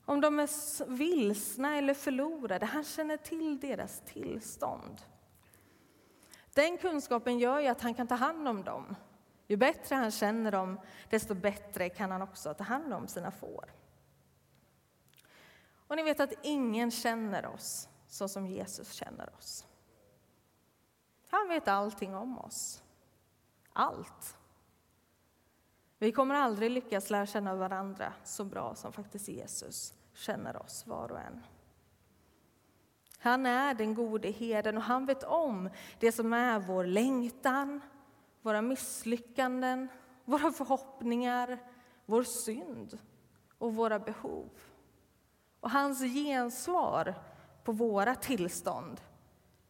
om 0.06 0.20
de 0.20 0.40
är 0.40 0.84
vilsna 0.86 1.76
eller 1.76 1.94
förlorade. 1.94 2.66
Han 2.66 2.84
känner 2.84 3.16
till 3.16 3.60
deras 3.60 4.02
tillstånd. 4.06 5.02
Den 6.54 6.78
kunskapen 6.78 7.38
gör 7.38 7.60
ju 7.60 7.66
att 7.66 7.80
han 7.80 7.94
kan 7.94 8.06
ta 8.06 8.14
hand 8.14 8.48
om 8.48 8.64
dem. 8.64 8.96
Ju 9.46 9.56
bättre 9.56 9.94
han 9.94 10.10
känner 10.10 10.52
dem, 10.52 10.80
desto 11.10 11.34
bättre 11.34 11.88
kan 11.88 12.10
han 12.10 12.22
också 12.22 12.54
ta 12.54 12.64
hand 12.64 12.94
om 12.94 13.08
sina 13.08 13.30
får. 13.30 13.72
Och 15.86 15.96
ni 15.96 16.02
vet 16.02 16.20
att 16.20 16.32
ingen 16.42 16.90
känner 16.90 17.46
oss 17.46 17.88
så 18.08 18.28
som 18.28 18.46
Jesus 18.46 18.92
känner 18.92 19.34
oss. 19.34 19.66
Han 21.28 21.48
vet 21.48 21.68
allting 21.68 22.14
om 22.14 22.38
oss. 22.38 22.82
Allt. 23.72 24.36
Vi 25.98 26.12
kommer 26.12 26.34
aldrig 26.34 26.70
lyckas 26.70 27.10
lära 27.10 27.26
känna 27.26 27.54
varandra 27.54 28.12
så 28.24 28.44
bra 28.44 28.74
som 28.74 28.92
faktiskt 28.92 29.28
Jesus 29.28 29.95
känner 30.16 30.62
oss 30.62 30.86
var 30.86 31.12
och 31.12 31.20
en. 31.20 31.42
Han 33.18 33.46
är 33.46 33.74
den 33.74 33.94
gode 33.94 34.30
herden 34.30 34.76
och 34.76 34.82
han 34.82 35.06
vet 35.06 35.22
om 35.22 35.70
det 35.98 36.12
som 36.12 36.32
är 36.32 36.58
vår 36.58 36.84
längtan, 36.84 37.80
våra 38.42 38.62
misslyckanden, 38.62 39.88
våra 40.24 40.52
förhoppningar, 40.52 41.58
vår 42.06 42.22
synd 42.22 42.98
och 43.58 43.74
våra 43.74 43.98
behov. 43.98 44.50
Och 45.60 45.70
hans 45.70 46.00
gensvar 46.00 47.14
på 47.64 47.72
våra 47.72 48.14
tillstånd, 48.14 49.00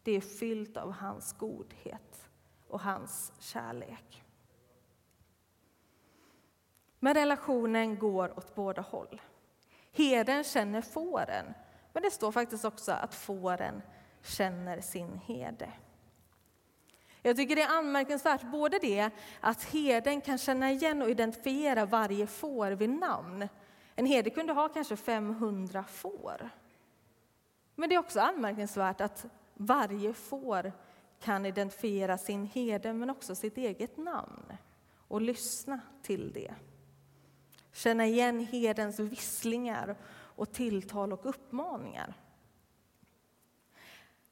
det 0.03 0.13
är 0.13 0.21
fyllt 0.21 0.77
av 0.77 0.93
hans 0.93 1.33
godhet 1.33 2.29
och 2.69 2.81
hans 2.81 3.33
kärlek. 3.39 4.25
Men 6.99 7.15
relationen 7.15 7.99
går 7.99 8.39
åt 8.39 8.55
båda 8.55 8.83
håll. 8.83 9.21
Herden 9.97 10.45
känner 10.45 10.83
fåren, 10.83 11.55
men 11.93 12.03
det 12.03 12.11
står 12.11 12.33
faktiskt 12.33 12.65
också 12.65 12.93
att 12.93 13.15
fåren 13.15 13.83
känner 14.23 14.81
sin 14.81 15.21
herde. 15.27 15.73
Jag 17.23 17.37
tycker 17.37 17.57
det 17.57 17.63
är 17.63 17.79
anmärkningsvärt, 17.79 18.43
både 18.43 18.79
det 18.79 19.11
att 19.41 19.65
herden 19.65 20.21
kan 20.21 20.39
känna 20.39 20.71
igen 20.71 21.03
och 21.03 21.11
identifiera 21.11 21.87
varje 21.87 22.27
får 22.27 22.71
vid 22.71 22.91
namn. 22.91 23.49
En 23.95 24.07
herde 24.07 24.31
kunde 24.31 24.53
ha 24.53 24.69
kanske 24.69 24.97
500 24.97 25.85
får. 25.85 26.51
Men 27.75 27.89
det 27.89 27.95
är 27.95 27.99
också 27.99 28.21
anmärkningsvärt 28.21 29.01
att 29.01 29.27
varje 29.55 30.13
får 30.13 30.73
kan 31.21 31.47
identifiera 31.47 32.19
sin 32.19 32.47
herde, 32.47 32.93
men 32.93 33.11
också 33.11 33.35
sitt 33.35 33.57
eget 33.57 33.97
namn 33.97 34.53
och 35.09 35.21
lyssna 35.21 35.81
till 36.03 36.33
det. 36.33 36.55
Känna 37.77 38.07
igen 38.07 38.41
herdens 38.41 38.99
visslingar 38.99 39.97
och 40.11 40.53
tilltal 40.53 41.13
och 41.13 41.27
uppmaningar. 41.27 42.15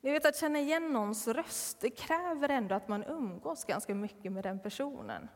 Ni 0.01 0.13
vet 0.13 0.27
att 0.27 0.37
känna 0.37 0.59
igen 0.59 0.93
någons 0.93 1.29
röst, 1.29 1.81
det 1.81 1.91
kräver 1.91 2.49
ändå 2.49 2.75
att 2.75 2.89
man 2.89 3.05
umgås 3.05 3.65
ganska 3.65 3.95
mycket 3.95 4.33
med 4.33 4.43
den 4.45 4.61
personen. 4.61 5.29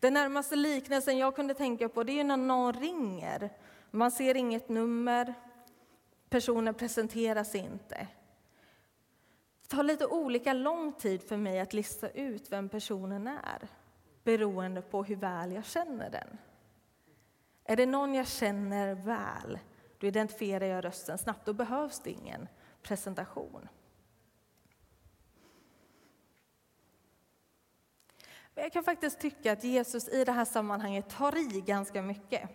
Den 0.00 0.14
närmaste 0.14 0.56
liknelsen 0.56 1.18
jag 1.18 1.36
kunde 1.36 1.54
tänka 1.54 1.88
på 1.88 2.02
det 2.02 2.20
är 2.20 2.24
när 2.24 2.36
någon 2.36 2.72
ringer. 2.72 3.50
Man 3.90 4.10
ser 4.10 4.36
inget 4.36 4.68
nummer, 4.68 5.34
personen 6.28 6.74
presenteras 6.74 7.54
inte. 7.54 8.08
Det 9.62 9.76
tar 9.76 9.82
lite 9.82 10.06
olika 10.06 10.52
lång 10.52 10.92
tid 10.92 11.22
för 11.22 11.36
mig 11.36 11.60
att 11.60 11.72
lista 11.72 12.10
ut 12.10 12.52
vem 12.52 12.68
personen 12.68 13.26
är 13.26 13.68
beroende 14.24 14.82
på 14.82 15.04
hur 15.04 15.16
väl 15.16 15.52
jag 15.52 15.64
känner 15.64 16.10
den. 16.10 16.38
Är 17.70 17.76
det 17.76 17.86
någon 17.86 18.14
jag 18.14 18.26
känner 18.26 18.94
väl, 18.94 19.58
då 19.98 20.06
identifierar 20.06 20.66
jag 20.66 20.84
rösten 20.84 21.18
snabbt. 21.18 21.46
Då 21.46 21.52
behövs 21.52 22.00
det 22.00 22.10
ingen 22.10 22.48
presentation. 22.82 23.68
Men 28.54 28.64
jag 28.64 28.72
kan 28.72 28.84
faktiskt 28.84 29.20
tycka 29.20 29.52
att 29.52 29.64
Jesus 29.64 30.08
i 30.08 30.24
det 30.24 30.32
här 30.32 30.44
sammanhanget 30.44 31.08
tar 31.10 31.56
i 31.56 31.60
ganska 31.60 32.02
mycket. 32.02 32.50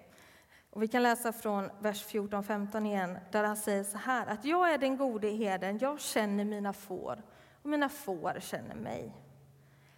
Och 0.69 0.83
vi 0.83 0.87
kan 0.87 1.03
läsa 1.03 1.33
från 1.33 1.69
vers 1.79 2.05
14-15 2.05 2.85
igen, 2.85 3.17
där 3.31 3.43
han 3.43 3.57
säger 3.57 3.83
så 3.83 3.97
här 3.97 4.27
att 4.27 4.45
jag 4.45 4.73
är 4.73 4.77
den 4.77 4.97
gode 4.97 5.29
herden, 5.29 5.77
jag 5.77 5.99
känner 5.99 6.45
mina 6.45 6.73
får 6.73 7.23
och 7.61 7.69
mina 7.69 7.89
får 7.89 8.39
känner 8.39 8.75
mig. 8.75 9.13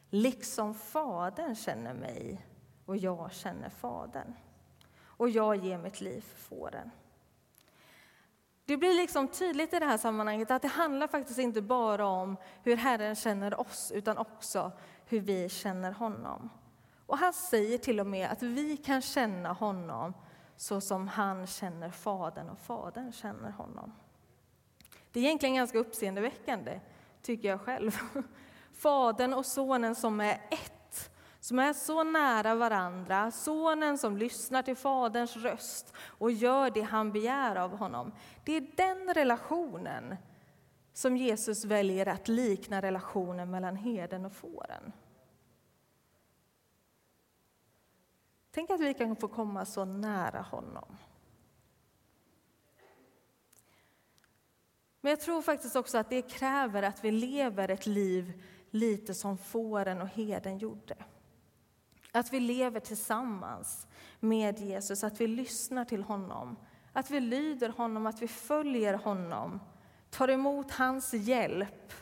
Liksom 0.10 0.74
Fadern 0.74 1.56
känner 1.56 1.94
mig 1.94 2.46
och 2.86 2.98
jag 2.98 3.32
känner 3.32 3.70
Fadern 3.70 4.34
och 5.18 5.30
jag 5.30 5.56
ger 5.56 5.78
mitt 5.78 6.02
liv 6.02 6.22
för 6.22 6.56
fåren. 6.56 6.92
Det 8.66 8.78
blir 8.78 8.94
liksom 8.94 9.28
tydligt 9.28 9.74
i 9.74 9.80
det 9.80 9.86
här 9.86 9.98
sammanhanget 9.98 10.52
att 10.52 10.62
det 10.62 10.68
handlar 10.68 11.08
faktiskt 11.08 11.40
inte 11.40 11.62
bara 11.62 12.06
om 12.06 12.38
hur 12.64 12.76
Herren 12.76 13.16
känner 13.16 13.60
oss, 13.60 13.92
utan 13.96 14.18
också 14.18 14.72
hur 15.06 15.20
vi 15.20 15.50
känner 15.50 15.92
honom. 15.92 16.50
Och 17.06 17.18
han 17.18 17.34
säger 17.34 17.78
till 17.78 18.00
och 18.00 18.08
med 18.08 18.30
att 18.30 18.44
vi 18.44 18.78
kan 18.78 19.02
känna 19.02 19.54
honom 19.54 20.14
så 20.58 20.82
som 20.82 21.08
han 21.08 21.48
känner 21.48 21.90
Fadern 21.90 22.50
och 22.50 22.60
Fadern 22.60 23.12
känner 23.12 23.52
honom. 23.52 23.94
Det 25.12 25.20
är 25.20 25.24
egentligen 25.24 25.56
ganska 25.56 25.78
uppseendeväckande, 25.78 26.80
tycker 27.22 27.48
jag 27.48 27.62
själv. 27.62 27.98
Fadern 28.74 29.34
och 29.34 29.46
Sonen 29.46 29.96
som 29.96 30.22
är 30.22 30.42
ett 30.52 30.77
som 31.48 31.60
är 31.60 31.74
så 31.74 32.04
nära 32.04 32.56
varandra, 32.56 33.32
sonen 33.32 33.98
som 33.98 34.18
lyssnar 34.18 34.64
till 34.64 34.76
Faderns 34.76 35.38
röst 35.38 35.94
och 36.00 36.32
gör 36.32 36.70
det 36.70 36.82
han 36.82 37.12
begär 37.12 37.56
av 37.56 37.78
honom. 37.78 38.12
Det 38.44 38.52
är 38.58 38.68
den 38.76 39.14
relationen 39.14 40.16
som 40.94 41.18
Jesus 41.18 41.66
väljer 41.66 42.06
att 42.06 42.28
likna 42.28 42.82
relationen 42.82 43.52
mellan 43.52 43.76
herden 43.76 44.26
och 44.26 44.34
fåren. 44.34 44.92
Tänk 48.52 48.70
att 48.70 48.82
vi 48.82 48.94
kan 48.94 49.16
få 49.16 49.28
komma 49.28 49.66
så 49.66 49.86
nära 49.86 50.42
honom. 50.42 50.98
Men 55.02 55.10
jag 55.10 55.20
tror 55.20 55.42
faktiskt 55.42 55.76
också 55.76 55.98
att 55.98 56.10
det 56.10 56.22
kräver 56.22 56.84
att 56.84 57.04
vi 57.04 57.12
lever 57.12 57.70
ett 57.72 57.86
liv 57.86 58.44
lite 58.70 59.14
som 59.14 59.38
fåren 59.38 60.02
och 60.02 60.08
herden 60.08 60.58
gjorde. 60.58 60.96
Att 62.12 62.34
vi 62.34 62.40
lever 62.40 62.80
tillsammans 62.80 63.88
med 64.20 64.60
Jesus, 64.60 65.04
att 65.04 65.22
vi 65.22 65.28
lyssnar 65.28 65.86
till 65.86 66.04
honom, 66.04 66.56
att 66.94 67.12
vi 67.12 67.20
lyder 67.20 67.70
honom, 67.70 68.06
att 68.06 68.22
vi 68.22 68.28
följer 68.28 68.94
honom 68.94 69.60
tar 70.10 70.28
emot 70.28 70.72
hans 70.72 71.14
hjälp 71.14 71.94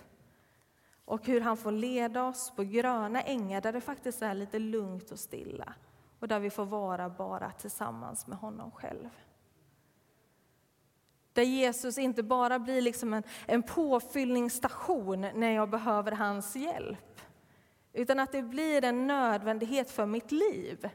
och 1.05 1.25
hur 1.25 1.41
han 1.41 1.57
får 1.57 1.71
leda 1.71 2.23
oss 2.23 2.51
på 2.55 2.63
gröna 2.63 3.21
ängar 3.21 3.61
där 3.61 3.73
det 3.73 3.81
faktiskt 3.81 4.21
är 4.21 4.33
lite 4.33 4.59
lugnt 4.59 5.11
och 5.11 5.19
stilla 5.19 5.73
och 6.19 6.27
där 6.27 6.39
vi 6.39 6.49
får 6.49 6.65
vara 6.65 7.09
bara 7.09 7.51
tillsammans 7.51 8.27
med 8.27 8.37
honom 8.37 8.71
själv. 8.71 9.09
Där 11.33 11.43
Jesus 11.43 11.97
inte 11.97 12.23
bara 12.23 12.59
blir 12.59 12.81
liksom 12.81 13.13
en, 13.13 13.23
en 13.45 13.63
påfyllningsstation 13.63 15.21
när 15.21 15.51
jag 15.51 15.69
behöver 15.69 16.11
hans 16.11 16.55
hjälp. 16.55 17.14
Utan 17.95 18.19
att 18.19 18.31
det 18.31 18.43
blir 18.43 18.83
en 18.83 19.07
nödvändighet 19.07 19.91
för 19.91 20.05
mitt 20.05 20.31
liv 20.31 20.89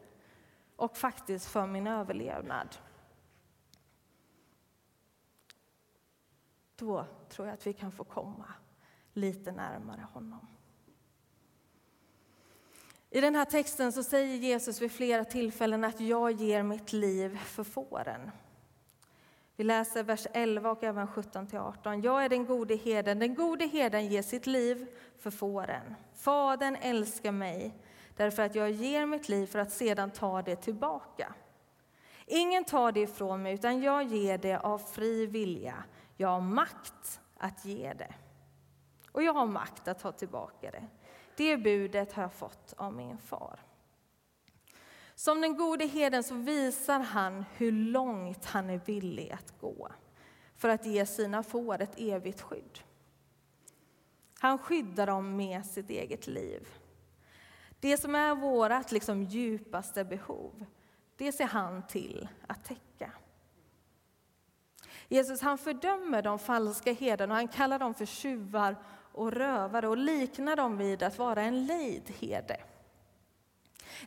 och 0.76 0.96
faktiskt 0.96 1.46
för 1.46 1.66
min 1.66 1.86
överlevnad. 1.86 2.76
Då 6.76 7.06
tror 7.28 7.48
jag 7.48 7.54
att 7.54 7.66
vi 7.66 7.72
kan 7.72 7.92
få 7.92 8.04
komma 8.04 8.54
lite 9.12 9.52
närmare 9.52 10.06
honom. 10.12 10.46
I 13.10 13.20
den 13.20 13.34
här 13.34 13.44
texten 13.44 13.92
så 13.92 14.02
säger 14.02 14.36
Jesus 14.36 14.82
vid 14.82 14.92
flera 14.92 15.24
tillfällen 15.24 15.84
att 15.84 16.00
jag 16.00 16.32
ger 16.32 16.62
mitt 16.62 16.92
liv 16.92 17.36
för 17.36 17.64
fåren. 17.64 18.30
Vi 19.60 19.64
läser 19.64 20.02
vers 20.02 20.26
11 20.32 20.70
och 20.70 20.84
även 20.84 21.08
17-18. 21.08 22.04
Jag 22.04 22.24
är 22.24 22.28
den 22.28 22.46
gode 22.46 22.76
herden. 22.76 23.18
Den 23.18 23.34
gode 23.34 23.66
herden 23.66 24.06
ger 24.06 24.22
sitt 24.22 24.46
liv 24.46 24.86
för 25.18 25.30
fåren. 25.30 25.94
Fadern 26.14 26.76
älskar 26.76 27.32
mig 27.32 27.74
därför 28.16 28.42
att 28.42 28.54
jag 28.54 28.70
ger 28.70 29.06
mitt 29.06 29.28
liv 29.28 29.46
för 29.46 29.58
att 29.58 29.72
sedan 29.72 30.10
ta 30.10 30.42
det 30.42 30.56
tillbaka. 30.56 31.34
Ingen 32.26 32.64
tar 32.64 32.92
det 32.92 33.00
ifrån 33.00 33.42
mig, 33.42 33.54
utan 33.54 33.82
jag 33.82 34.02
ger 34.02 34.38
det 34.38 34.58
av 34.58 34.78
fri 34.78 35.26
vilja. 35.26 35.84
Jag 36.16 36.28
har 36.28 36.40
makt 36.40 37.20
att 37.36 37.64
ge 37.64 37.92
det. 37.92 38.14
Och 39.12 39.22
jag 39.22 39.32
har 39.32 39.46
makt 39.46 39.88
att 39.88 39.98
ta 39.98 40.12
tillbaka 40.12 40.70
det. 40.70 40.86
Det 41.36 41.56
budet 41.56 42.12
har 42.12 42.22
jag 42.22 42.32
fått 42.32 42.74
av 42.76 42.92
min 42.92 43.18
far. 43.18 43.60
Som 45.20 45.40
den 45.40 45.56
gode 45.56 45.86
herden 45.86 46.22
så 46.22 46.34
visar 46.34 47.00
han 47.00 47.44
hur 47.56 47.72
långt 47.72 48.44
han 48.44 48.70
är 48.70 48.80
villig 48.84 49.30
att 49.30 49.60
gå 49.60 49.88
för 50.56 50.68
att 50.68 50.86
ge 50.86 51.06
sina 51.06 51.42
får 51.42 51.82
ett 51.82 51.94
evigt 51.96 52.40
skydd. 52.40 52.78
Han 54.38 54.58
skyddar 54.58 55.06
dem 55.06 55.36
med 55.36 55.66
sitt 55.66 55.90
eget 55.90 56.26
liv. 56.26 56.68
Det 57.80 57.96
som 57.96 58.14
är 58.14 58.34
vårt 58.34 58.92
liksom 58.92 59.22
djupaste 59.22 60.04
behov, 60.04 60.66
det 61.16 61.32
ser 61.32 61.46
han 61.46 61.86
till 61.86 62.28
att 62.46 62.64
täcka. 62.64 63.12
Jesus 65.08 65.40
han 65.40 65.58
fördömer 65.58 66.22
de 66.22 66.38
falska 66.38 66.92
herdarna 66.92 67.34
och 67.34 67.38
han 67.38 67.48
kallar 67.48 67.78
dem 67.78 67.94
för 67.94 68.06
tjuvar 68.06 68.76
och 69.12 69.32
rövare 69.32 69.88
och 69.88 69.96
liknar 69.96 70.56
dem 70.56 70.78
vid 70.78 71.02
att 71.02 71.18
vara 71.18 71.42
en 71.42 71.66
lejd 71.66 72.12
herde. 72.20 72.60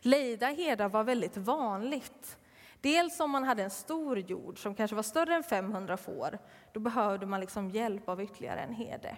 Lejda 0.02 0.46
herdar 0.46 0.88
var 0.88 1.04
väldigt 1.04 1.36
vanligt. 1.36 2.38
Dels 2.80 3.20
om 3.20 3.30
man 3.30 3.44
hade 3.44 3.62
en 3.62 3.70
stor 3.70 4.18
jord 4.18 4.62
som 4.62 4.74
kanske 4.74 4.94
var 4.94 5.02
större 5.02 5.34
än 5.34 5.42
500 5.42 5.96
får, 5.96 6.38
då 6.72 6.80
behövde 6.80 7.26
man 7.26 7.40
liksom 7.40 7.70
hjälp 7.70 8.08
av 8.08 8.22
ytterligare 8.22 8.60
en 8.60 8.74
herde. 8.74 9.16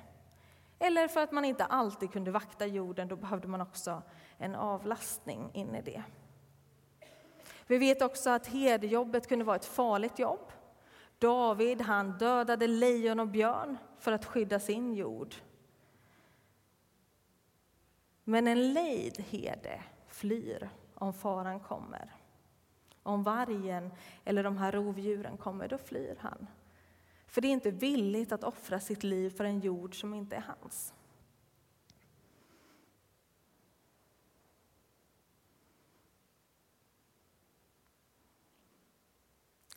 Eller 0.79 1.09
för 1.09 1.21
att 1.21 1.33
man 1.33 1.45
inte 1.45 1.65
alltid 1.65 2.13
kunde 2.13 2.31
vakta 2.31 2.67
jorden, 2.67 3.09
då 3.09 3.17
behövde 3.17 3.49
man 3.49 3.61
också 3.61 4.03
en 4.39 4.55
avlastning 4.55 5.51
in 5.53 5.75
i 5.75 5.83
det. 5.83 6.03
Vi 7.67 7.79
vet 7.79 8.03
också 8.03 8.31
att 8.31 8.47
herdejobbet 8.47 9.29
kunde 9.29 9.45
vara 9.45 9.57
ett 9.57 9.65
farligt 9.65 10.19
jobb. 10.19 10.53
David 11.19 11.81
han 11.81 12.19
dödade 12.19 12.67
lejon 12.67 13.21
och 13.21 13.29
björn 13.29 13.79
för 13.99 14.13
att 14.13 14.25
skydda 14.25 14.61
sin 14.61 14.95
jord. 14.95 15.35
Men 18.25 18.49
en 18.49 18.73
lejd 18.73 19.25
herde 19.31 19.83
flyr 20.17 20.71
om 20.95 21.13
faran 21.13 21.61
kommer. 21.61 22.15
Om 23.03 23.23
vargen 23.23 23.91
eller 24.25 24.45
de 24.45 24.57
här 24.57 24.73
rovdjuren 24.73 25.37
kommer, 25.37 25.69
då 25.69 25.79
flyr 25.79 26.17
han. 26.21 26.47
För 27.27 27.41
det 27.41 27.49
är 27.49 27.53
inte 27.53 27.71
villigt 27.71 28.33
att 28.33 28.45
offra 28.45 28.81
sitt 28.81 29.03
liv 29.03 29.31
för 29.31 29.45
en 29.45 29.61
jord 29.61 30.01
som 30.01 30.15
inte 30.15 30.37
är 30.37 30.41
hans. 30.41 30.95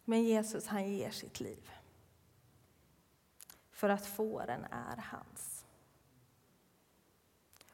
Men 0.05 0.23
Jesus 0.23 0.67
han 0.67 0.89
ger 0.89 1.11
sitt 1.11 1.39
liv 1.39 1.69
för 3.71 3.89
att 3.89 4.05
fåren 4.05 4.65
är 4.71 4.97
hans. 4.97 5.58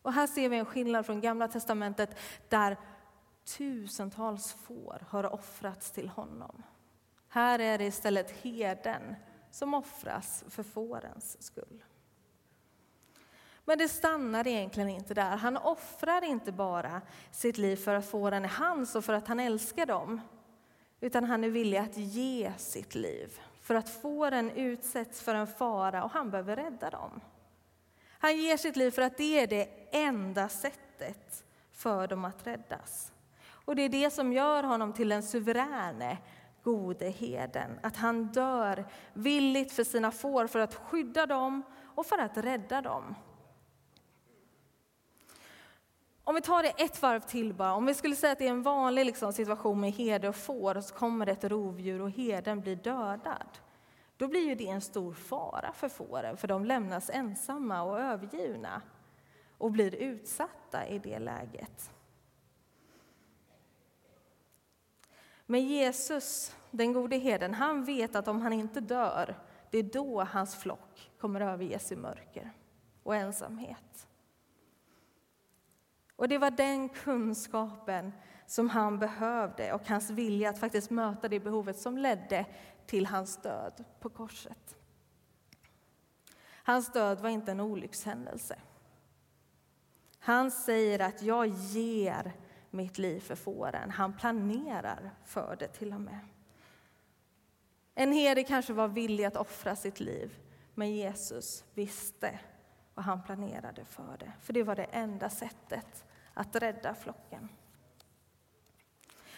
Och 0.06 0.14
här 0.14 0.28
ser 0.28 0.50
vi 0.50 0.58
en 0.58 0.66
skillnad 0.66 1.06
från 1.06 1.22
Gamla 1.22 1.48
testamentet 1.48 2.18
där 2.50 2.78
tusentals 3.58 4.54
får 4.54 5.04
har 5.10 5.34
offrats 5.34 5.92
till 5.92 6.10
honom. 6.10 6.64
Här 7.30 7.60
är 7.60 7.78
det 7.78 7.86
istället 7.86 8.32
herden 8.32 9.16
som 9.52 9.74
offras 9.74 10.44
för 10.50 10.64
fårens 10.64 11.44
skull. 11.44 11.84
Men 13.64 13.78
det 13.78 13.88
stannar 13.88 14.48
egentligen 14.48 14.90
inte 14.90 15.14
där. 15.14 15.38
Han 15.38 15.58
offrar 15.58 16.24
inte 16.24 16.52
bara 16.52 17.02
sitt 17.32 17.58
liv 17.58 17.76
för 17.76 17.96
att 17.96 18.06
fåren 18.06 18.46
är 18.46 18.50
hans 18.50 18.96
och 18.96 19.06
för 19.06 19.14
att 19.14 19.28
han 19.28 19.40
älskar 19.40 19.86
dem. 19.86 20.22
Utan 21.00 21.24
han 21.24 21.44
är 21.44 21.50
villig 21.50 21.78
att 21.78 21.98
ge 21.98 22.54
sitt 22.58 22.96
liv 22.96 23.40
för 23.62 23.76
att 23.76 23.90
fåren 23.90 24.52
utsätts 24.52 25.22
för 25.22 25.36
en 25.36 25.48
fara 25.48 26.04
och 26.04 26.12
han 26.12 26.32
behöver 26.32 26.56
rädda 26.56 26.90
dem. 26.90 27.22
Han 28.26 28.38
ger 28.38 28.58
sitt 28.58 28.76
liv 28.76 28.92
för 28.92 29.02
att 29.02 29.18
det 29.18 29.40
är 29.40 29.48
det 29.48 29.85
enda 29.96 30.50
sättet 30.50 31.44
för 31.72 32.08
dem 32.08 32.26
att 32.26 32.48
räddas. 32.48 33.12
Och 33.50 33.76
det 33.76 33.82
är 33.82 33.90
det 33.90 34.10
som 34.10 34.34
gör 34.34 34.64
honom 34.64 34.94
till 34.94 35.10
den 35.10 35.24
suveräne 35.24 36.18
gode 36.64 37.10
heden. 37.10 37.80
Att 37.84 37.96
han 37.96 38.28
dör 38.28 38.86
villigt 39.14 39.72
för 39.72 39.84
sina 39.84 40.12
får 40.12 40.48
för 40.48 40.60
att 40.60 40.76
skydda 40.76 41.26
dem 41.26 41.64
och 41.96 42.06
för 42.06 42.18
att 42.18 42.38
rädda 42.38 42.82
dem. 42.82 43.16
Om 46.24 46.36
vi 46.36 46.42
tar 46.42 46.64
det 46.64 46.70
ett 46.70 47.02
varv 47.02 47.20
till 47.20 47.54
bara. 47.54 47.74
Om 47.74 47.86
vi 47.86 47.94
skulle 47.94 48.16
säga 48.16 48.32
att 48.32 48.40
det 48.40 48.48
är 48.48 48.52
en 48.52 48.64
vanlig 48.64 49.06
liksom, 49.06 49.34
situation 49.34 49.80
med 49.80 49.92
herde 49.92 50.30
och 50.30 50.36
får 50.36 50.78
och 50.78 50.84
så 50.84 50.96
kommer 50.96 51.28
ett 51.28 51.44
rovdjur 51.44 52.02
och 52.02 52.12
herden 52.12 52.62
blir 52.62 52.76
dödad. 52.76 53.48
Då 54.18 54.28
blir 54.28 54.48
ju 54.48 54.56
det 54.56 54.68
en 54.68 54.82
stor 54.82 55.14
fara 55.14 55.74
för 55.74 55.90
fåren, 55.90 56.38
för 56.38 56.48
de 56.48 56.66
lämnas 56.66 57.10
ensamma 57.10 57.82
och 57.82 58.00
övergivna 58.00 58.82
och 59.58 59.72
blir 59.72 59.96
utsatta 59.96 60.88
i 60.88 61.00
det 61.00 61.20
läget. 61.20 61.92
Men 65.46 65.68
Jesus, 65.68 66.56
den 66.72 66.94
gode 66.94 67.18
herden, 67.18 67.54
han 67.54 67.84
vet 67.84 68.16
att 68.16 68.28
om 68.28 68.42
han 68.42 68.54
inte 68.54 68.80
dör, 68.80 69.36
det 69.72 69.78
är 69.78 69.84
då 69.84 70.24
hans 70.24 70.56
flock 70.56 71.12
kommer 71.20 71.42
överges 71.42 71.92
i 71.92 71.96
mörker 71.96 72.52
och 73.04 73.16
ensamhet. 73.16 74.08
Och 76.16 76.28
det 76.28 76.38
var 76.38 76.52
den 76.52 76.90
kunskapen 76.90 78.12
som 78.46 78.70
han 78.70 79.00
behövde 79.00 79.74
och 79.74 79.88
hans 79.88 80.10
vilja 80.10 80.50
att 80.50 80.60
faktiskt 80.60 80.90
möta 80.90 81.28
det 81.28 81.40
behovet 81.40 81.80
som 81.80 81.98
ledde 81.98 82.46
till 82.86 83.06
hans 83.06 83.38
död 83.38 83.84
på 84.00 84.10
korset. 84.10 84.76
Hans 86.64 86.92
död 86.92 87.20
var 87.20 87.30
inte 87.30 87.52
en 87.52 87.60
olyckshändelse. 87.60 88.60
Han 90.26 90.52
säger 90.52 91.00
att 91.00 91.22
jag 91.22 91.48
ger 91.48 92.34
mitt 92.70 92.98
liv 92.98 93.20
för 93.20 93.36
fåren. 93.36 93.92
Han 93.92 94.18
planerar 94.18 95.12
för 95.26 95.56
det 95.60 95.68
till 95.68 95.94
och 95.94 96.02
med. 96.02 96.20
En 97.96 98.12
herde 98.12 98.44
kanske 98.44 98.74
var 98.74 98.88
villig 98.88 99.26
att 99.26 99.36
offra 99.36 99.76
sitt 99.76 100.00
liv, 100.00 100.40
men 100.74 100.96
Jesus 100.96 101.64
visste 101.74 102.40
och 102.94 103.04
han 103.04 103.24
planerade 103.24 103.86
för 103.86 104.18
det. 104.20 104.32
För 104.42 104.54
det 104.54 104.64
var 104.64 104.76
det 104.76 104.84
enda 104.84 105.30
sättet 105.30 106.06
att 106.34 106.56
rädda 106.56 106.96
flocken. 106.96 107.50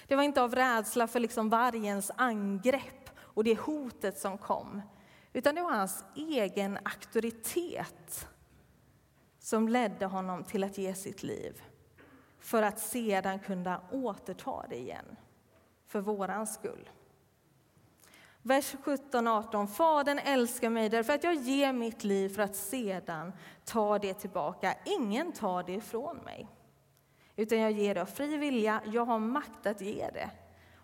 Det 0.08 0.16
var 0.16 0.24
inte 0.24 0.42
av 0.42 0.56
rädsla 0.56 1.08
för 1.08 1.20
liksom 1.20 1.50
vargens 1.50 2.12
angrepp 2.16 3.10
och 3.20 3.44
det 3.44 3.60
hotet 3.60 4.20
som 4.20 4.38
kom, 4.38 4.82
utan 5.34 5.56
det 5.56 5.62
var 5.62 5.72
hans 5.72 6.06
egen 6.16 6.78
auktoritet 6.84 8.28
som 9.48 9.68
ledde 9.68 10.06
honom 10.06 10.44
till 10.44 10.64
att 10.64 10.78
ge 10.78 10.96
sitt 10.96 11.24
liv 11.24 11.62
för 12.40 12.64
att 12.64 12.80
sedan 12.80 13.40
kunna 13.40 13.82
återta 13.92 14.66
det 14.70 14.78
igen, 14.78 15.16
för 15.86 16.02
våran 16.02 16.48
skull. 16.48 16.90
Vers 18.42 18.76
17-18. 18.84 19.68
Fadern 19.68 20.20
älskar 20.20 20.70
mig 20.70 20.90
därför 20.90 21.14
att 21.14 21.24
jag 21.24 21.36
ger 21.36 21.74
mitt 21.74 22.04
liv 22.04 22.30
för 22.30 22.42
att 22.42 22.56
sedan 22.56 23.34
ta 23.66 24.00
det 24.00 24.14
tillbaka. 24.14 24.76
Ingen 24.86 25.32
tar 25.32 25.64
det 25.64 25.74
ifrån 25.74 26.18
mig, 26.18 26.48
utan 27.36 27.60
jag 27.60 27.72
ger 27.72 27.96
det 27.96 28.02
av 28.02 28.06
fri 28.06 28.38
vilja. 28.38 28.82
Jag 28.86 29.06
har 29.06 29.20
makt 29.20 29.66
att 29.66 29.82
ge 29.82 30.10
det 30.14 30.30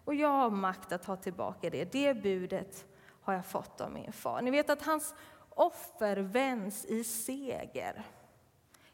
och 0.06 0.16
jag 0.16 0.30
har 0.30 0.50
makt 0.50 0.92
att 0.92 1.04
ta 1.04 1.16
tillbaka 1.16 1.70
det. 1.70 1.92
Det 1.92 2.14
budet 2.14 2.86
har 3.22 3.34
jag 3.34 3.46
fått 3.46 3.82
av 3.82 3.92
min 3.92 4.14
far. 4.14 4.42
Ni 4.42 4.52
vet 4.52 4.70
att 4.70 4.82
hans 4.86 5.16
offer 5.50 6.18
vänds 6.18 6.86
i 6.86 7.04
seger. 7.04 8.04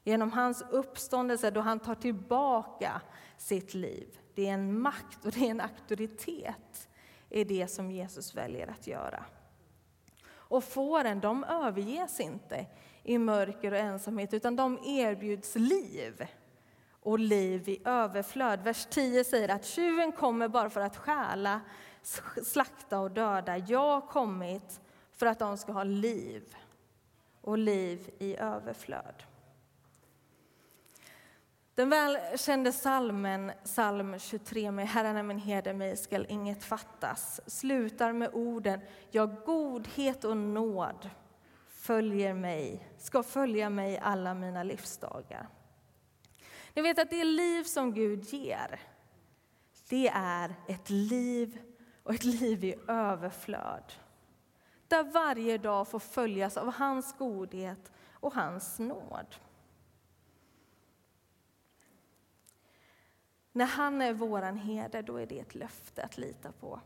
Genom 0.10 0.32
hans 0.32 0.63
uppståndelse 0.69 1.52
då 1.52 1.62
han 1.62 1.80
tar 1.80 1.95
tillbaka 1.95 3.02
sitt 3.38 3.74
liv. 3.74 4.19
Det 4.36 4.48
är 4.48 4.54
en 4.54 4.80
makt 4.80 5.26
och 5.26 5.32
det 5.32 5.45
är 5.45 5.52
en 5.52 5.62
auktoritet 5.62 6.89
i 7.30 7.43
det 7.43 7.67
som 7.67 7.91
Jesus 7.91 8.36
väljer 8.36 8.67
att 8.67 8.88
göra. 8.88 9.26
Och 10.32 10.63
fåren, 10.63 11.19
de 11.19 11.43
överges 11.43 12.19
inte 12.19 12.65
i 13.04 13.17
mörker 13.17 13.72
och 13.72 13.78
ensamhet, 13.78 14.34
utan 14.34 14.56
de 14.56 14.80
erbjuds 14.86 15.56
liv 15.56 16.28
och 17.02 17.19
liv 17.19 17.69
i 17.69 17.82
överflöd. 17.86 18.63
Vers 18.63 18.88
10 18.89 19.24
säger 19.24 19.50
att 19.50 19.65
tjuven 19.65 20.12
kommer 20.12 20.48
bara 20.48 20.69
för 20.69 20.82
att 20.82 20.98
stjäla, 20.98 21.62
slakta 22.43 23.00
och 23.00 23.12
döda. 23.12 23.58
Jag 23.58 24.02
har 24.02 24.08
kommit 24.08 24.82
för 25.12 25.26
att 25.26 25.39
de 25.39 25.58
ska 25.58 25.72
ha 25.72 25.84
liv 25.84 26.56
och 27.41 27.58
liv 27.58 28.10
i 28.19 28.38
överflöd. 28.38 29.24
Den 31.80 31.89
välkände 31.89 32.72
salmen, 32.72 33.52
psalm 33.63 34.20
23 34.20 34.72
med 34.72 34.88
Herren 34.88 35.18
är 35.18 35.24
min 35.24 35.38
herde, 35.38 35.74
mig 35.74 35.98
skall 35.98 36.26
inget 36.30 36.63
fattas, 36.63 37.42
slutar 37.48 38.13
med 38.13 38.30
orden 38.34 38.80
Ja, 39.12 39.26
godhet 39.26 40.24
och 40.24 40.38
nåd 40.38 41.10
följer 41.68 42.34
mig, 42.34 42.89
ska 42.98 43.24
följa 43.24 43.70
mig 43.70 43.98
alla 43.98 44.34
mina 44.34 44.63
livsdagar. 44.63 45.48
Ni 46.74 46.82
vet 46.82 47.00
att 47.00 47.10
det 47.10 47.24
liv 47.24 47.63
som 47.63 47.94
Gud 47.94 48.34
ger, 48.34 48.80
det 49.89 50.08
är 50.13 50.56
ett 50.68 50.89
liv 50.89 51.62
och 52.04 52.13
ett 52.13 52.24
liv 52.24 52.63
i 52.63 52.76
överflöd. 52.88 53.94
Där 54.88 55.04
varje 55.04 55.58
dag 55.58 55.88
får 55.88 56.00
följas 56.00 56.58
av 56.58 56.74
hans 56.74 57.18
godhet 57.18 57.92
och 58.13 58.34
hans 58.34 58.80
nåd. 58.80 59.36
När 63.60 63.65
han 63.65 64.02
är 64.02 64.13
våran 64.13 64.58
herde, 64.58 65.02
då 65.02 65.17
är 65.17 65.26
det 65.26 65.39
ett 65.39 65.56
löfte 65.56 66.04
att 66.04 66.17
lita 66.17 66.52
på. 66.52 66.80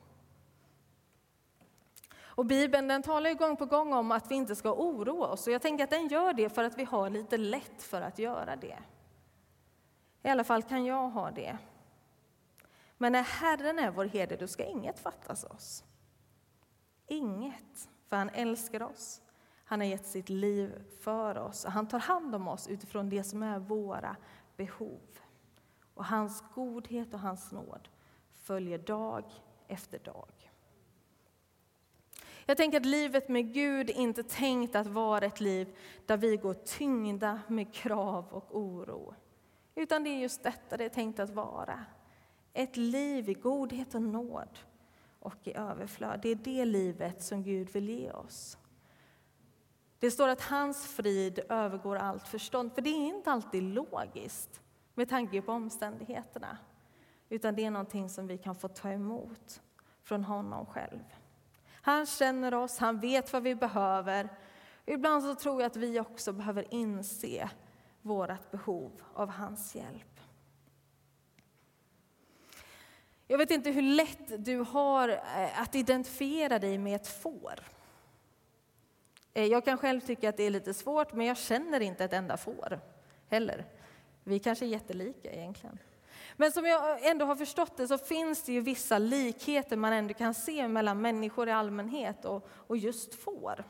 Och 2.22 2.46
Bibeln 2.46 2.88
den 2.88 3.04
talar 3.04 3.30
ju 3.30 3.36
gång 3.36 3.58
på 3.58 3.66
gång 3.66 3.94
om 3.94 4.12
att 4.12 4.32
vi 4.32 4.36
inte 4.36 4.56
ska 4.56 4.74
oroa 4.74 5.28
oss. 5.28 5.48
Och 5.48 5.54
jag 5.54 5.62
tänker 5.62 5.84
att 5.84 5.90
den 5.90 6.08
gör 6.08 6.34
det 6.34 6.50
för 6.50 6.64
att 6.64 6.78
vi 6.78 6.84
har 6.84 7.10
lite 7.10 7.38
lätt 7.38 7.84
för 7.84 8.02
att 8.02 8.20
göra 8.20 8.56
det. 8.56 8.80
I 10.24 10.30
alla 10.30 10.44
fall 10.44 10.64
kan 10.64 10.86
jag 10.86 11.10
ha 11.10 11.32
det. 11.32 11.58
Men 12.98 13.12
när 13.12 13.24
Herren 13.24 13.80
är 13.80 13.92
vår 13.92 14.06
herde, 14.06 14.36
då 14.36 14.48
ska 14.48 14.64
inget 14.66 15.00
fattas 15.00 15.44
oss. 15.44 15.84
Inget, 17.08 17.90
för 18.10 18.16
han 18.16 18.30
älskar 18.30 18.84
oss. 18.84 19.22
Han 19.66 19.80
har 19.80 19.88
gett 19.88 20.08
sitt 20.08 20.30
liv 20.30 20.84
för 21.00 21.38
oss 21.38 21.66
och 21.66 21.72
han 21.72 21.88
tar 21.88 22.00
hand 22.00 22.36
om 22.36 22.48
oss 22.48 22.68
utifrån 22.68 23.10
det 23.10 23.24
som 23.24 23.44
är 23.44 23.60
våra 23.60 24.16
behov. 24.56 25.23
Och 25.94 26.06
hans 26.06 26.44
godhet 26.56 27.14
och 27.14 27.20
hans 27.20 27.52
nåd 27.52 27.90
följer 28.32 28.78
dag 28.78 29.24
efter 29.68 30.00
dag. 30.00 30.52
Jag 32.46 32.58
tänker 32.58 32.78
att 32.78 32.86
livet 32.86 33.30
med 33.30 33.54
Gud 33.54 33.90
är 33.90 33.94
inte 33.94 34.24
tänkt 34.24 34.76
att 34.76 34.88
vara 34.88 35.26
ett 35.26 35.40
liv 35.40 35.76
där 36.06 36.18
vi 36.18 36.38
går 36.38 36.54
tyngda 36.54 37.42
med 37.48 37.74
krav 37.74 38.26
och 38.30 38.58
oro. 38.58 39.16
Utan 39.76 40.04
det 40.04 40.10
är 40.10 40.20
just 40.20 40.44
detta 40.44 40.78
det 40.78 40.86
är 40.86 40.90
tänkt 40.90 41.20
att 41.20 41.30
vara. 41.30 41.86
Ett 42.54 42.78
liv 42.78 43.30
i 43.30 43.34
godhet 43.34 43.96
och 43.96 44.02
nåd 44.02 44.60
och 45.20 45.48
i 45.48 45.54
överflöd. 45.54 46.20
Det 46.22 46.30
är 46.30 46.36
det 46.36 46.66
livet 46.66 47.24
som 47.24 47.44
Gud 47.44 47.70
vill 47.70 47.90
ge 47.90 48.12
oss. 48.12 48.58
Det 50.00 50.12
står 50.12 50.28
att 50.28 50.42
hans 50.42 50.88
frid 50.88 51.40
övergår 51.50 51.96
allt 51.96 52.28
förstånd, 52.28 52.74
för 52.74 52.82
det 52.82 52.90
är 52.90 53.08
inte 53.08 53.32
alltid 53.32 53.64
logiskt 53.64 54.63
med 54.94 55.10
tanke 55.10 55.42
på 55.42 55.52
omständigheterna. 55.52 56.58
Utan 57.30 57.56
det 57.56 57.66
är 57.66 57.72
någonting 57.72 58.10
som 58.10 58.28
vi 58.28 58.38
kan 58.38 58.56
få 58.56 58.68
ta 58.68 58.90
emot 58.90 59.62
från 60.04 60.24
honom 60.24 60.66
själv. 60.66 61.04
Han 61.82 62.06
känner 62.06 62.54
oss, 62.54 62.78
han 62.78 63.00
vet 63.00 63.34
vad 63.34 63.44
vi 63.44 63.56
behöver. 63.56 64.30
Ibland 64.86 65.24
så 65.24 65.36
tror 65.36 65.62
jag 65.62 65.68
att 65.68 65.76
vi 65.76 66.00
också 66.00 66.34
behöver 66.34 66.74
inse 66.74 67.50
vårt 68.02 68.52
behov 68.52 69.02
av 69.14 69.30
hans 69.30 69.76
hjälp. 69.76 70.20
Jag 73.28 73.38
vet 73.38 73.52
inte 73.52 73.72
hur 73.72 73.82
lätt 73.82 74.46
du 74.46 74.60
har 74.60 75.10
eh, 75.10 75.62
att 75.62 75.76
identifiera 75.76 76.60
dig 76.60 76.78
med 76.78 76.96
ett 76.96 77.08
får. 77.08 77.60
Eh, 79.34 79.46
jag 79.46 79.66
kan 79.66 79.78
själv 79.78 80.02
tycka 80.02 80.30
att 80.30 80.38
det 80.38 80.44
är 80.44 80.50
lite 80.50 80.74
svårt, 80.74 81.14
men 81.14 81.26
jag 81.26 81.38
känner 81.38 81.80
inte 81.80 82.04
ett 82.04 82.14
enda 82.14 82.38
får 82.38 82.80
heller. 83.30 83.66
Vi 84.24 84.40
kanske 84.40 84.66
är 84.66 84.70
jättelika 84.70 85.32
egentligen. 85.32 85.80
Men 86.38 86.52
som 86.52 86.66
jag 86.66 87.10
ändå 87.10 87.26
har 87.26 87.36
förstått 87.36 87.78
det 87.78 87.88
så 87.88 87.98
finns 87.98 88.44
det 88.44 88.54
ju 88.54 88.62
vissa 88.62 88.98
likheter 88.98 89.78
man 89.78 89.94
ändå 89.94 90.14
kan 90.14 90.34
se 90.34 90.68
mellan 90.68 91.02
människor 91.02 91.50
i 91.50 91.52
allmänhet 91.52 92.26
och, 92.26 92.48
och 92.52 92.78
just 92.78 93.16
får. 93.16 93.64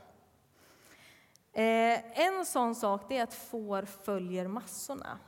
Eh, 1.54 2.20
en 2.20 2.46
sån 2.46 2.76
sak 2.76 3.12
är 3.12 3.24
att 3.24 3.34
får 3.34 3.86
följer 3.86 4.48
massorna 4.48 5.20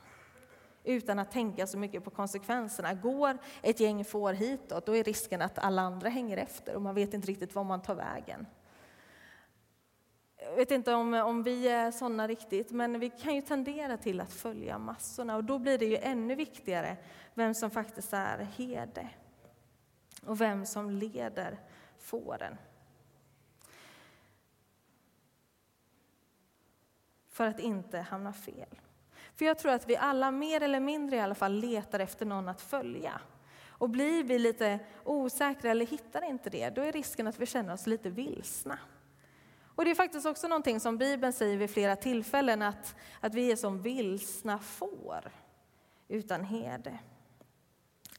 utan 0.84 1.18
att 1.18 1.30
tänka 1.30 1.66
så 1.66 1.78
mycket 1.78 2.04
på 2.04 2.10
konsekvenserna. 2.10 2.94
Går 2.94 3.38
ett 3.62 3.80
gäng 3.80 4.04
får 4.04 4.32
hitåt, 4.32 4.86
då 4.86 4.96
är 4.96 5.04
risken 5.04 5.42
att 5.42 5.58
alla 5.58 5.82
andra 5.82 6.08
hänger 6.08 6.36
efter 6.36 6.74
och 6.74 6.82
man 6.82 6.94
vet 6.94 7.14
inte 7.14 7.28
riktigt 7.28 7.54
var 7.54 7.64
man 7.64 7.82
tar 7.82 7.94
vägen. 7.94 8.46
Jag 10.50 10.56
vet 10.56 10.70
inte 10.70 10.94
om, 10.94 11.14
om 11.14 11.42
vi 11.42 11.68
är 11.68 11.90
sådana 11.90 12.28
riktigt, 12.28 12.70
men 12.70 13.00
vi 13.00 13.10
kan 13.10 13.34
ju 13.34 13.42
tendera 13.42 13.96
till 13.96 14.20
att 14.20 14.32
följa 14.32 14.78
massorna 14.78 15.36
och 15.36 15.44
då 15.44 15.58
blir 15.58 15.78
det 15.78 15.86
ju 15.86 15.96
ännu 15.96 16.34
viktigare 16.34 16.96
vem 17.34 17.54
som 17.54 17.70
faktiskt 17.70 18.12
är 18.12 18.38
herde 18.38 19.08
och 20.26 20.40
vem 20.40 20.66
som 20.66 20.90
leder 20.90 21.58
fåren. 21.98 22.56
För 27.28 27.46
att 27.46 27.60
inte 27.60 27.98
hamna 27.98 28.32
fel. 28.32 28.80
För 29.34 29.44
jag 29.44 29.58
tror 29.58 29.72
att 29.72 29.88
vi 29.88 29.96
alla 29.96 30.30
mer 30.30 30.62
eller 30.62 30.80
mindre 30.80 31.16
i 31.16 31.20
alla 31.20 31.34
fall 31.34 31.52
letar 31.52 32.00
efter 32.00 32.26
någon 32.26 32.48
att 32.48 32.60
följa. 32.60 33.20
Och 33.68 33.90
blir 33.90 34.24
vi 34.24 34.38
lite 34.38 34.78
osäkra 35.04 35.70
eller 35.70 35.86
hittar 35.86 36.24
inte 36.24 36.50
det, 36.50 36.70
då 36.70 36.82
är 36.82 36.92
risken 36.92 37.26
att 37.26 37.38
vi 37.38 37.46
känner 37.46 37.72
oss 37.74 37.86
lite 37.86 38.10
vilsna. 38.10 38.78
Och 39.76 39.84
det 39.84 39.90
är 39.90 39.94
faktiskt 39.94 40.26
också 40.26 40.48
någonting 40.48 40.80
som 40.80 40.98
Bibeln 40.98 41.32
säger 41.32 41.56
vid 41.56 41.70
flera 41.70 41.96
tillfällen, 41.96 42.62
att, 42.62 42.94
att 43.20 43.34
vi 43.34 43.52
är 43.52 43.56
som 43.56 43.82
vilsna 43.82 44.58
får 44.58 45.30
utan 46.08 46.44
herde. 46.44 46.98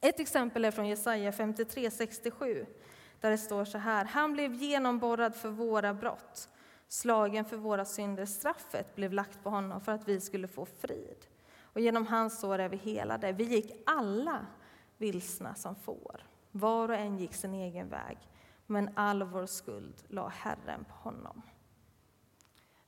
Ett 0.02 0.20
exempel 0.20 0.65
är 0.65 0.72
från 0.72 0.88
Jesaja 0.88 1.32
53, 1.32 1.91
67, 1.91 2.65
där 3.22 3.32
det 3.32 3.38
står 3.38 3.65
så 3.65 3.78
här. 3.78 4.06
Han 4.06 4.34
blev 4.34 4.54
genomborrad 4.54 5.36
för 5.36 5.50
våra 5.50 5.93
brott, 5.93 6.50
slagen 6.88 7.46
för 7.46 7.58
våra 7.58 7.86
synder. 7.86 8.26
Straffet 8.26 8.96
blev 8.96 9.13
lagt 9.13 9.43
på 9.43 9.50
honom 9.50 9.82
för 9.82 9.91
att 9.91 10.08
vi 10.08 10.22
skulle 10.22 10.48
få 10.48 10.65
frid. 10.65 11.28
Och 11.62 11.82
genom 11.82 12.08
hans 12.08 12.39
sår 12.39 12.60
är 12.60 12.70
vi 12.70 12.78
helade. 12.78 13.32
Vi 13.32 13.43
gick 13.43 13.84
alla 13.86 14.46
vilsna 14.98 15.56
som 15.56 15.76
får. 15.76 16.24
Var 16.52 16.89
och 16.89 16.96
en 16.96 17.17
gick 17.17 17.34
sin 17.34 17.54
egen 17.54 17.89
väg 17.89 18.17
men 18.67 18.89
all 18.95 19.23
vår 19.23 19.45
skuld 19.45 20.03
la 20.08 20.27
Herren 20.27 20.86
på 20.86 20.93
honom. 20.93 21.41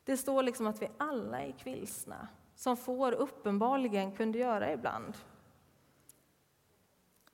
Det 0.03 0.17
står 0.17 0.43
liksom 0.43 0.67
att 0.67 0.81
vi 0.81 0.89
alla 0.97 1.41
är 1.41 1.51
kvilsna, 1.51 2.27
som 2.55 2.77
får 2.77 3.11
uppenbarligen 3.11 4.11
kunde 4.11 4.37
göra 4.37 4.73
ibland. 4.73 5.17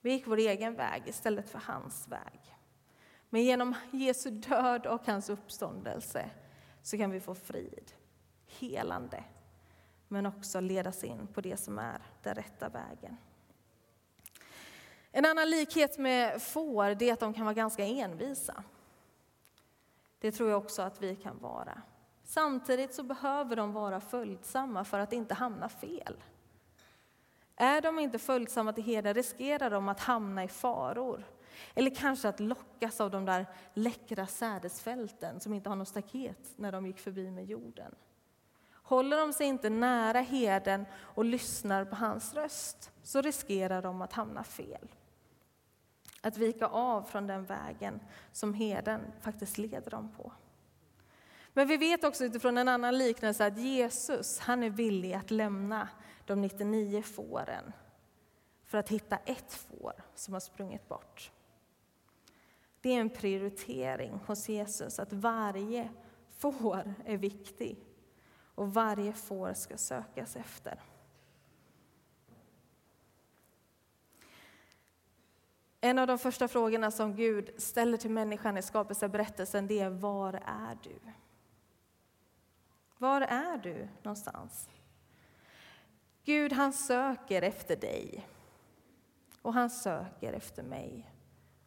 Vi 0.02 0.12
gick 0.12 0.28
vår 0.28 0.38
egen 0.38 0.76
väg 0.76 1.04
istället 1.06 1.50
för 1.50 1.60
hans 1.60 2.08
väg. 2.08 2.56
Men 3.30 3.44
genom 3.44 3.76
Jesu 3.92 4.30
död 4.30 4.86
och 4.86 5.08
hans 5.08 5.30
uppståndelse 5.30 6.30
så 6.82 6.98
kan 6.98 7.12
vi 7.12 7.20
få 7.20 7.36
frid, 7.36 7.92
helande, 8.46 9.24
men 10.08 10.26
också 10.26 10.60
ledas 10.60 11.04
in 11.04 11.28
på 11.28 11.42
det 11.42 11.58
som 11.58 11.80
är 11.80 12.02
den 12.24 12.36
rätta 12.36 12.70
vägen. 12.70 13.18
En 15.18 15.26
annan 15.26 15.50
likhet 15.50 15.98
med 15.98 16.42
får 16.42 17.04
är 17.04 17.14
att 17.14 17.20
de 17.20 17.34
kan 17.34 17.46
vara 17.46 17.54
ganska 17.54 17.86
envisa. 17.86 18.64
Det 20.20 20.32
tror 20.32 20.50
jag 20.50 20.58
också 20.58 20.82
att 20.82 21.02
vi 21.02 21.16
kan 21.16 21.40
vara. 21.40 21.82
Samtidigt 22.24 22.94
så 22.94 23.04
behöver 23.04 23.56
de 23.56 23.74
vara 23.74 24.02
följsamma 24.02 24.84
för 24.84 25.00
att 25.00 25.14
inte 25.14 25.34
hamna 25.34 25.70
fel. 25.70 26.24
Är 27.56 27.82
de 27.82 28.00
inte 28.00 28.20
följsamma 28.20 28.74
till 28.74 28.84
herden 28.84 29.14
riskerar 29.14 29.70
de 29.70 29.90
att 29.90 30.00
hamna 30.00 30.44
i 30.44 30.48
faror. 30.48 31.24
Eller 31.74 31.96
kanske 31.96 32.30
att 32.30 32.40
lockas 32.40 33.02
av 33.02 33.12
de 33.12 33.26
där 33.26 33.46
läckra 33.74 34.28
sädesfälten 34.28 35.40
som 35.40 35.54
inte 35.54 35.70
har 35.70 35.76
något 35.76 35.88
staket 35.88 36.54
när 36.56 36.72
de 36.72 36.86
gick 36.86 37.00
förbi 37.00 37.32
med 37.32 37.46
jorden. 37.46 37.96
Håller 38.72 39.18
de 39.18 39.34
sig 39.34 39.48
inte 39.48 39.70
nära 39.70 40.20
herden 40.20 40.86
och 40.96 41.26
lyssnar 41.26 41.86
på 41.86 41.96
hans 41.96 42.34
röst 42.34 42.92
så 43.04 43.22
riskerar 43.22 43.82
de 43.82 44.02
att 44.02 44.14
hamna 44.14 44.44
fel 44.44 44.88
att 46.26 46.38
vika 46.38 46.68
av 46.68 47.04
från 47.04 47.28
den 47.28 47.46
vägen 47.46 48.00
som 48.32 48.54
heden 48.54 49.02
faktiskt 49.22 49.58
leder 49.58 49.92
dem 49.92 50.12
på. 50.18 50.32
Men 51.54 51.68
vi 51.68 51.78
vet 51.78 52.04
också 52.04 52.26
utifrån 52.26 52.58
en 52.58 52.68
annan 52.68 52.98
liknelse 52.98 53.46
att 53.46 53.58
Jesus, 53.58 54.40
han 54.40 54.64
är 54.64 54.70
villig 54.70 55.14
att 55.14 55.32
lämna 55.32 55.90
de 56.26 56.42
99 56.42 57.02
fåren 57.02 57.74
för 58.64 58.78
att 58.78 58.90
hitta 58.90 59.18
ett 59.18 59.54
får 59.54 59.94
som 60.16 60.34
har 60.34 60.42
sprungit 60.42 60.88
bort. 60.88 61.32
Det 62.82 62.90
är 62.90 63.02
en 63.02 63.10
prioritering 63.10 64.20
hos 64.26 64.50
Jesus 64.50 65.00
att 65.00 65.14
varje 65.14 65.90
får 66.38 66.94
är 67.06 67.18
viktig 67.18 67.78
och 68.56 68.74
varje 68.74 69.14
får 69.14 69.54
ska 69.54 69.78
sökas 69.78 70.36
efter. 70.36 70.80
En 75.86 76.00
av 76.00 76.08
de 76.08 76.20
första 76.20 76.48
frågorna 76.48 76.92
som 76.92 77.16
Gud 77.16 77.50
ställer 77.58 77.98
till 77.98 78.12
människan 78.12 78.58
i 78.58 78.62
skapelseberättelsen 78.62 79.68
det 79.68 79.80
är 79.80 79.90
var 79.90 80.34
är 80.34 80.78
du? 80.84 81.00
Var 82.98 83.22
är 83.22 83.58
du 83.58 83.88
någonstans? 84.04 84.70
Gud 86.24 86.54
han 86.54 86.74
söker 86.74 87.42
efter 87.42 87.76
dig 87.76 88.28
och 89.42 89.54
han 89.54 89.70
söker 89.70 90.34
efter 90.34 90.64
mig. 90.64 91.12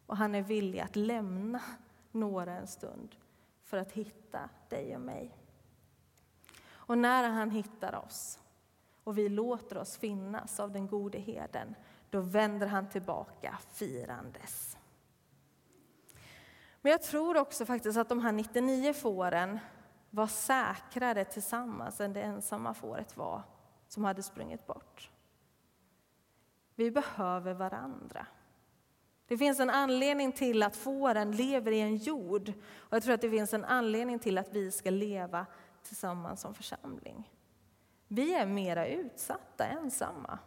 Och 0.05 0.17
han 0.17 0.35
är 0.35 0.41
villig 0.41 0.79
att 0.79 0.95
lämna 0.95 1.61
några 2.11 2.53
en 2.53 2.67
stund 2.67 3.15
för 3.63 3.77
att 3.77 3.91
hitta 3.91 4.49
dig 4.69 4.95
och 4.95 5.01
mig. 5.01 5.37
Och 6.71 6.97
när 6.97 7.29
han 7.29 7.51
hittar 7.51 7.95
oss 7.95 8.39
och 9.03 9.17
vi 9.17 9.29
låter 9.29 9.77
oss 9.77 9.97
finnas 9.97 10.59
av 10.59 10.71
den 10.71 10.87
gode 10.87 11.19
herden, 11.19 11.75
då 12.09 12.21
vänder 12.21 12.67
han 12.67 12.89
tillbaka 12.89 13.57
firandes. 13.73 14.77
Men 16.81 16.91
jag 16.91 17.01
tror 17.01 17.37
också 17.37 17.65
faktiskt 17.65 17.97
att 17.97 18.09
de 18.09 18.19
här 18.19 18.31
99 18.31 18.93
fåren 18.93 19.59
var 20.09 20.27
säkrare 20.27 21.25
tillsammans 21.25 22.01
än 22.01 22.13
det 22.13 22.21
ensamma 22.21 22.73
fåret 22.73 23.17
var 23.17 23.43
som 23.87 24.03
hade 24.03 24.23
sprungit 24.23 24.67
bort. 24.67 25.11
Vi 26.75 26.91
behöver 26.91 27.53
varandra. 27.53 28.25
Det 29.27 29.37
finns 29.37 29.59
en 29.59 29.69
anledning 29.69 30.31
till 30.31 30.63
att 30.63 30.75
fåren 30.75 31.31
lever 31.31 31.71
i 31.71 31.79
en 31.79 31.95
jord 31.95 32.53
och 32.77 32.95
jag 32.95 33.03
tror 33.03 33.13
att 33.13 33.21
det 33.21 33.29
finns 33.29 33.53
en 33.53 33.65
anledning 33.65 34.19
till 34.19 34.37
att 34.37 34.53
vi 34.53 34.71
ska 34.71 34.89
leva 34.89 35.45
tillsammans 35.83 36.41
som 36.41 36.53
församling. 36.53 37.31
Vi 38.07 38.33
är 38.33 38.45
mera 38.45 38.87
utsatta 38.87 39.65
ensamma. 39.65 40.39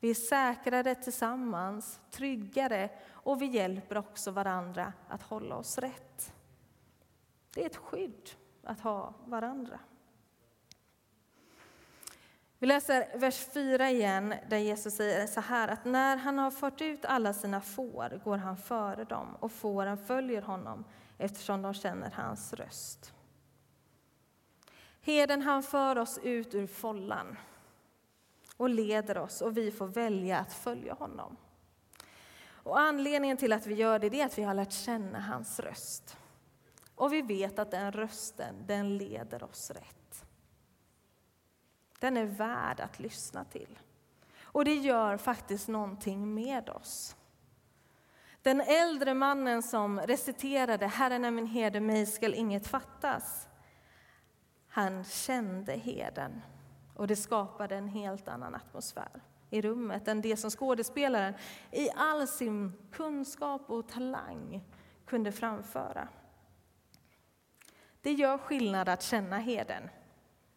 Vi 0.00 0.10
är 0.10 0.14
säkrare 0.14 0.94
tillsammans, 0.94 2.00
tryggare 2.10 2.90
och 3.10 3.42
vi 3.42 3.46
hjälper 3.46 3.98
också 3.98 4.30
varandra 4.30 4.92
att 5.08 5.22
hålla 5.22 5.56
oss 5.56 5.78
rätt. 5.78 6.32
Det 7.54 7.62
är 7.62 7.66
ett 7.66 7.76
skydd 7.76 8.30
att 8.62 8.80
ha 8.80 9.14
varandra. 9.24 9.78
Vi 12.58 12.66
läser 12.66 13.18
vers 13.18 13.46
4 13.54 13.90
igen, 13.90 14.34
där 14.48 14.56
Jesus 14.56 14.96
säger 14.96 15.26
så 15.26 15.40
här 15.40 15.68
att 15.68 15.84
när 15.84 16.16
han 16.16 16.38
har 16.38 16.50
fört 16.50 16.80
ut 16.80 17.04
alla 17.04 17.32
sina 17.32 17.60
får 17.60 18.20
går 18.24 18.36
han 18.36 18.56
före 18.56 19.04
dem 19.04 19.36
och 19.40 19.52
fåren 19.52 19.98
följer 19.98 20.42
honom 20.42 20.84
eftersom 21.18 21.62
de 21.62 21.74
känner 21.74 22.10
hans 22.10 22.52
röst. 22.52 23.12
Heden 25.00 25.42
han 25.42 25.62
för 25.62 25.98
oss 25.98 26.18
ut 26.22 26.54
ur 26.54 26.66
follan 26.66 27.36
och 28.56 28.70
leder 28.70 29.18
oss 29.18 29.40
och 29.40 29.56
vi 29.56 29.70
får 29.70 29.86
välja 29.86 30.38
att 30.38 30.52
följa 30.52 30.94
honom. 30.94 31.36
Och 32.48 32.80
anledningen 32.80 33.36
till 33.36 33.52
att 33.52 33.66
vi 33.66 33.74
gör 33.74 33.98
det 33.98 34.20
är 34.20 34.26
att 34.26 34.38
vi 34.38 34.42
har 34.42 34.54
lärt 34.54 34.72
känna 34.72 35.20
hans 35.20 35.60
röst. 35.60 36.16
Och 36.94 37.12
vi 37.12 37.22
vet 37.22 37.58
att 37.58 37.70
den 37.70 37.92
rösten, 37.92 38.54
den 38.66 38.96
leder 38.96 39.44
oss 39.44 39.70
rätt. 39.70 40.24
Den 41.98 42.16
är 42.16 42.24
värd 42.24 42.80
att 42.80 42.98
lyssna 42.98 43.44
till. 43.44 43.78
Och 44.40 44.64
det 44.64 44.74
gör 44.74 45.16
faktiskt 45.16 45.68
någonting 45.68 46.34
med 46.34 46.68
oss. 46.68 47.16
Den 48.42 48.60
äldre 48.60 49.14
mannen 49.14 49.62
som 49.62 50.00
reciterade 50.00 50.86
Herren 50.86 51.24
är 51.24 51.30
min 51.30 51.46
herde, 51.46 51.80
mig 51.80 52.06
skall 52.06 52.34
inget 52.34 52.66
fattas. 52.66 53.48
Han 54.68 55.04
kände 55.04 55.72
heden 55.72 56.42
och 56.96 57.06
det 57.06 57.16
skapade 57.16 57.76
en 57.76 57.88
helt 57.88 58.28
annan 58.28 58.54
atmosfär 58.54 59.22
i 59.50 59.62
rummet 59.62 60.08
än 60.08 60.20
det 60.20 60.36
som 60.36 60.50
skådespelaren 60.50 61.34
i 61.70 61.90
all 61.96 62.28
sin 62.28 62.72
kunskap 62.92 63.70
och 63.70 63.88
talang 63.88 64.64
kunde 65.06 65.32
framföra. 65.32 66.08
Det 68.00 68.12
gör 68.12 68.38
skillnad 68.38 68.88
att 68.88 69.02
känna 69.02 69.38
heden. 69.38 69.82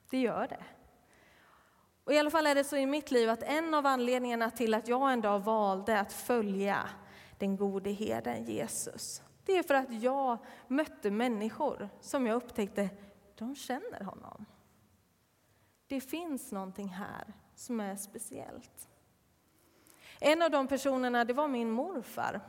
Det 0.09 0.19
gör 0.19 0.47
det. 0.47 0.63
Och 2.03 2.13
I 2.13 2.19
alla 2.19 2.31
fall 2.31 2.47
är 2.47 2.55
det 2.55 2.63
så 2.63 2.77
i 2.77 2.85
mitt 2.85 3.11
liv 3.11 3.29
att 3.29 3.43
en 3.43 3.73
av 3.73 3.85
anledningarna 3.85 4.51
till 4.51 4.73
att 4.73 4.87
jag 4.87 5.13
en 5.13 5.21
dag 5.21 5.39
valde 5.39 5.99
att 5.99 6.13
följa 6.13 6.89
den 7.37 7.57
gode 7.57 7.89
herden 7.89 8.43
Jesus, 8.43 9.21
det 9.45 9.57
är 9.57 9.63
för 9.63 9.73
att 9.73 10.01
jag 10.01 10.37
mötte 10.67 11.11
människor 11.11 11.89
som 12.01 12.27
jag 12.27 12.35
upptäckte, 12.35 12.89
de 13.35 13.55
känner 13.55 14.03
honom. 14.03 14.45
Det 15.89 16.01
finns 16.01 16.51
någonting 16.51 16.87
här 16.87 17.33
som 17.55 17.79
är 17.79 17.95
speciellt. 17.95 18.87
En 20.19 20.41
av 20.41 20.51
de 20.51 20.67
personerna 20.67 21.25
det 21.25 21.33
var 21.33 21.47
min 21.47 21.71
morfar. 21.71 22.41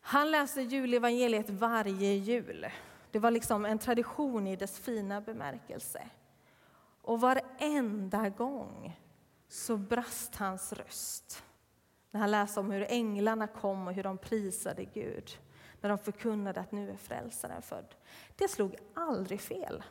Han 0.00 0.30
läste 0.30 0.60
julevangeliet 0.60 1.50
varje 1.50 2.12
jul. 2.12 2.66
Det 3.10 3.18
var 3.18 3.30
liksom 3.30 3.64
en 3.64 3.78
tradition 3.78 4.46
i 4.46 4.56
dess 4.56 4.78
fina 4.78 5.20
bemärkelse. 5.20 6.08
Och 7.02 7.20
varenda 7.20 8.28
gång 8.28 9.00
så 9.48 9.76
brast 9.76 10.36
hans 10.36 10.72
röst 10.72 11.44
när 12.10 12.20
han 12.20 12.30
läste 12.30 12.60
om 12.60 12.70
hur 12.70 12.86
änglarna 12.88 13.46
kom 13.46 13.88
och 13.88 13.94
hur 13.94 14.02
de 14.02 14.18
prisade 14.18 14.84
Gud. 14.84 15.38
När 15.80 15.88
de 15.88 15.98
förkunnade 15.98 16.60
att 16.60 16.72
nu 16.72 16.90
är 16.90 16.96
frälsaren 16.96 17.62
född. 17.62 17.94
Det 18.36 18.48
slog 18.48 18.76
aldrig 18.94 19.40
fel. 19.40 19.82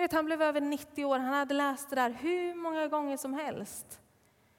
Jag 0.00 0.04
vet, 0.04 0.12
han 0.12 0.24
blev 0.24 0.42
över 0.42 0.60
90 0.60 1.04
år, 1.04 1.18
han 1.18 1.34
hade 1.34 1.54
läst 1.54 1.90
det 1.90 1.96
där 1.96 2.10
hur 2.10 2.54
många 2.54 2.88
gånger 2.88 3.16
som 3.16 3.34
helst. 3.34 4.00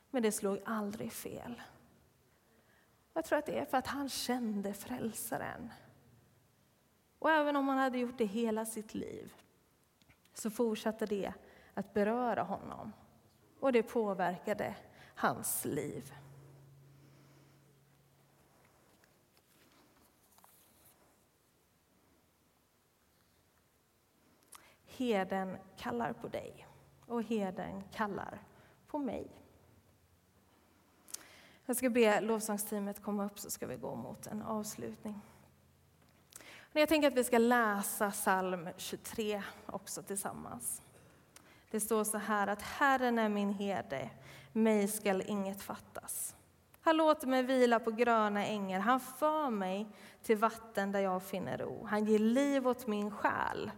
Men 0.10 0.24
det 0.24 0.32
slog 0.32 0.60
aldrig 0.66 1.12
fel. 1.12 1.62
Jag 3.14 3.26
tror 3.26 3.40
att 3.40 3.46
det 3.46 3.60
är 3.60 3.66
för 3.66 3.78
att 3.78 3.88
han 3.88 4.10
kände 4.10 4.74
frälsaren. 4.74 5.74
Och 7.20 7.32
även 7.32 7.56
om 7.56 7.68
han 7.68 7.78
hade 7.78 7.98
gjort 7.98 8.18
det 8.18 8.26
hela 8.26 8.66
sitt 8.66 8.94
liv 8.94 9.34
så 10.34 10.50
fortsatte 10.50 11.06
det 11.06 11.34
att 11.74 11.94
beröra 11.94 12.44
honom. 12.44 12.94
Och 13.60 13.72
det 13.72 13.84
påverkade 13.84 14.76
hans 15.16 15.66
liv. 15.66 16.14
Heden 25.02 25.58
kallar 25.78 26.14
på 26.14 26.28
dig 26.28 26.68
och 27.06 27.24
heden 27.24 27.84
kallar 27.92 28.40
på 28.88 28.98
mig. 28.98 29.28
Jag 31.66 31.76
ska 31.76 31.90
be 31.90 32.22
lovsångsteamet 32.22 33.02
komma 33.02 33.26
upp 33.26 33.40
så 33.40 33.50
ska 33.50 33.68
vi 33.68 33.76
gå 33.76 33.96
mot 33.96 34.28
en 34.28 34.42
avslutning. 34.42 35.22
Jag 36.72 36.90
tänker 36.90 37.08
att 37.08 37.14
vi 37.14 37.24
ska 37.24 37.38
läsa 37.38 38.12
psalm 38.12 38.70
23 38.78 39.44
också 39.66 40.04
tillsammans. 40.04 40.82
Det 41.72 41.80
står 41.80 42.04
så 42.04 42.18
här 42.18 42.48
att 42.48 42.62
Herren 42.62 43.20
är 43.20 43.30
min 43.30 43.54
herde, 43.54 44.10
mig 44.52 44.88
skall 44.88 45.24
inget 45.28 45.62
fattas. 45.62 46.36
Han 46.82 46.98
låter 46.98 47.28
mig 47.28 47.44
vila 47.44 47.80
på 47.80 47.92
gröna 47.92 48.46
ängar, 48.46 48.80
han 48.80 49.00
för 49.00 49.50
mig 49.50 49.88
till 50.24 50.38
vatten 50.38 50.92
där 50.92 51.00
jag 51.00 51.24
finner 51.24 51.58
ro. 51.58 51.86
Han 51.86 52.06
ger 52.06 52.20
liv 52.20 52.68
åt 52.68 52.88
min 52.88 53.12
själ. 53.12 53.72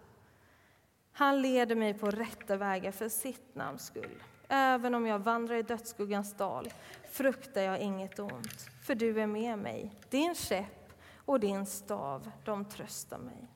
Han 1.13 1.41
leder 1.41 1.75
mig 1.75 1.93
på 1.93 2.09
rätta 2.09 2.57
vägar 2.57 2.91
för 2.91 3.09
sitt 3.09 3.55
namns 3.55 3.85
skull. 3.85 4.23
Även 4.47 4.95
om 4.95 5.07
jag 5.07 5.19
vandrar 5.19 5.55
i 5.55 5.61
dödsskuggans 5.61 6.33
dal 6.33 6.69
fruktar 7.11 7.61
jag 7.61 7.79
inget 7.79 8.19
ont, 8.19 8.69
för 8.81 8.95
du 8.95 9.21
är 9.21 9.27
med 9.27 9.59
mig. 9.59 9.91
Din 10.09 10.35
käpp 10.35 10.93
och 11.25 11.39
din 11.39 11.65
stav, 11.65 12.31
de 12.45 12.65
tröstar 12.65 13.17
mig. 13.17 13.47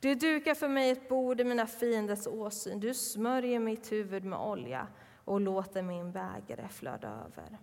Du 0.00 0.14
dukar 0.14 0.54
för 0.54 0.68
mig 0.68 0.90
ett 0.90 1.08
bord 1.08 1.40
i 1.40 1.44
mina 1.44 1.66
fienders 1.66 2.26
åsyn. 2.26 2.80
Du 2.80 2.94
smörjer 2.94 3.58
mitt 3.58 3.92
huvud 3.92 4.24
med 4.24 4.38
olja 4.38 4.86
och 5.24 5.40
låter 5.40 5.82
min 5.82 6.12
bägare 6.12 6.68
flöda 6.68 7.08
över. 7.08 7.58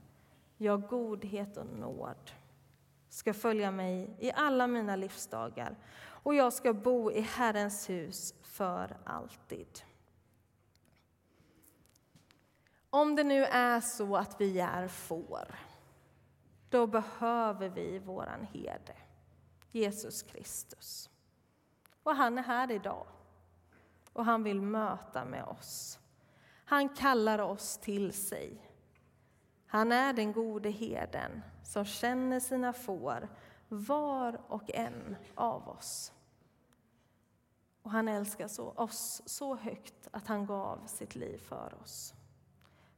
Ja, 0.58 0.78
godhet 0.78 1.58
och 1.58 1.66
nåd 1.66 2.32
ska 3.10 3.34
följa 3.34 3.72
mig 3.72 4.16
i 4.20 4.32
alla 4.32 4.68
mina 4.68 4.96
livsdagar 4.96 5.76
och 6.26 6.36
jag 6.36 6.54
ska 6.54 6.74
bo 6.74 7.12
i 7.12 7.22
Herrens 7.22 7.90
hus 7.90 8.34
för 8.42 8.98
alltid. 9.04 9.84
Om 12.90 13.16
det 13.16 13.24
nu 13.24 13.46
är 13.46 13.82
så 13.82 14.16
att 14.16 14.42
vi 14.42 14.60
är 14.60 14.88
får, 14.88 15.56
då 16.70 16.88
behöver 16.88 17.70
vi 17.70 18.00
våran 18.00 18.44
herde, 18.54 18.96
Jesus 19.72 20.24
Kristus. 20.24 21.10
Och 22.04 22.16
han 22.16 22.38
är 22.38 22.44
här 22.44 22.72
idag. 22.72 23.08
Och 24.14 24.26
han 24.26 24.44
vill 24.44 24.62
möta 24.62 25.26
med 25.26 25.44
oss. 25.44 26.00
Han 26.66 26.90
kallar 26.90 27.40
oss 27.40 27.78
till 27.78 28.14
sig. 28.14 28.72
Han 29.68 29.92
är 29.92 30.14
den 30.14 30.34
gode 30.34 30.70
herden 30.70 31.42
som 31.64 31.86
känner 31.86 32.40
sina 32.40 32.74
får, 32.74 33.30
var 33.68 34.42
och 34.48 34.72
en 34.74 35.16
av 35.36 35.70
oss. 35.70 36.12
Och 37.86 37.92
han 37.92 38.08
älskar 38.08 38.48
så, 38.48 38.70
oss 38.70 39.22
så 39.26 39.56
högt 39.56 40.08
att 40.12 40.28
han 40.28 40.46
gav 40.46 40.88
sitt 40.88 41.16
liv 41.16 41.38
för 41.38 41.78
oss. 41.82 42.14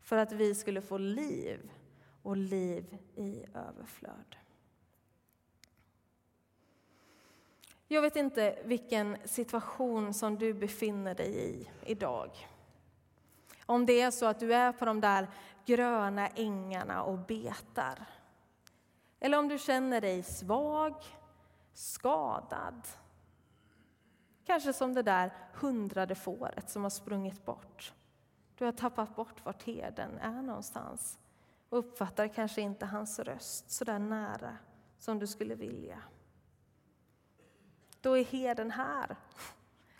För 0.01 0.17
att 0.17 0.31
vi 0.31 0.55
skulle 0.55 0.81
få 0.81 0.97
liv 0.97 1.71
och 2.21 2.37
liv 2.37 2.97
i 3.15 3.45
överflöd. 3.53 4.35
Jag 7.87 8.01
vet 8.01 8.15
inte 8.15 8.59
vilken 8.65 9.17
situation 9.25 10.13
som 10.13 10.37
du 10.37 10.53
befinner 10.53 11.15
dig 11.15 11.49
i 11.49 11.69
idag. 11.85 12.31
Om 13.65 13.85
det 13.85 14.01
är 14.01 14.11
så 14.11 14.25
att 14.25 14.39
du 14.39 14.53
är 14.53 14.71
på 14.71 14.85
de 14.85 15.01
där 15.01 15.27
gröna 15.65 16.27
ängarna 16.27 17.03
och 17.03 17.17
betar. 17.17 18.05
Eller 19.19 19.39
om 19.39 19.47
du 19.47 19.57
känner 19.57 20.01
dig 20.01 20.23
svag, 20.23 20.95
skadad. 21.73 22.87
Kanske 24.47 24.73
som 24.73 24.93
det 24.93 25.01
där 25.01 25.31
hundrade 25.53 26.15
fåret 26.15 26.69
som 26.69 26.83
har 26.83 26.89
sprungit 26.89 27.45
bort. 27.45 27.93
Du 28.55 28.65
har 28.65 28.71
tappat 28.71 29.15
bort 29.15 29.45
vart 29.45 29.63
herden 29.63 30.17
är 30.17 30.41
någonstans 30.41 31.19
och 31.69 31.77
uppfattar 31.77 32.27
kanske 32.27 32.61
inte 32.61 32.85
hans 32.85 33.19
röst 33.19 33.71
så 33.71 33.83
där 33.83 33.99
nära 33.99 34.57
som 34.97 35.19
du 35.19 35.27
skulle 35.27 35.55
vilja. 35.55 36.01
Då 38.01 38.17
är 38.17 38.23
herden 38.23 38.71
här. 38.71 39.15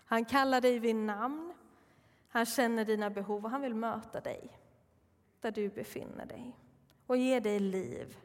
Han 0.04 0.24
kallar 0.24 0.60
dig 0.60 0.78
vid 0.78 0.96
namn. 0.96 1.54
Han 2.28 2.46
känner 2.46 2.84
dina 2.84 3.10
behov 3.10 3.44
och 3.44 3.50
han 3.50 3.62
vill 3.62 3.74
möta 3.74 4.20
dig 4.20 4.58
där 5.40 5.50
du 5.50 5.68
befinner 5.68 6.26
dig 6.26 6.56
och 7.06 7.16
ge 7.16 7.40
dig 7.40 7.60
liv 7.60 8.16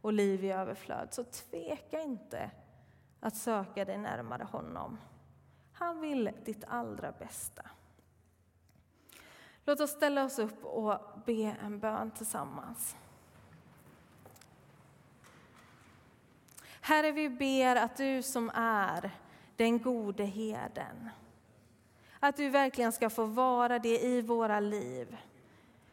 och 0.00 0.12
liv 0.12 0.44
i 0.44 0.50
överflöd. 0.50 1.14
Så 1.14 1.24
tveka 1.24 2.00
inte 2.00 2.50
att 3.20 3.36
söka 3.36 3.84
dig 3.84 3.98
närmare 3.98 4.44
honom. 4.44 4.98
Han 5.78 6.00
vill 6.00 6.30
ditt 6.44 6.64
allra 6.68 7.12
bästa. 7.12 7.62
Låt 9.64 9.80
oss 9.80 9.90
ställa 9.90 10.24
oss 10.24 10.38
upp 10.38 10.64
och 10.64 10.98
be 11.26 11.56
en 11.64 11.78
bön 11.78 12.10
tillsammans. 12.10 12.96
Herre, 16.80 17.12
vi 17.12 17.28
ber 17.28 17.76
att 17.76 17.96
du 17.96 18.22
som 18.22 18.50
är 18.54 19.10
den 19.56 19.82
gode 19.82 20.24
herden, 20.24 21.10
att 22.20 22.36
du 22.36 22.48
verkligen 22.48 22.92
ska 22.92 23.10
få 23.10 23.24
vara 23.24 23.78
det 23.78 24.04
i 24.04 24.22
våra 24.22 24.60
liv. 24.60 25.16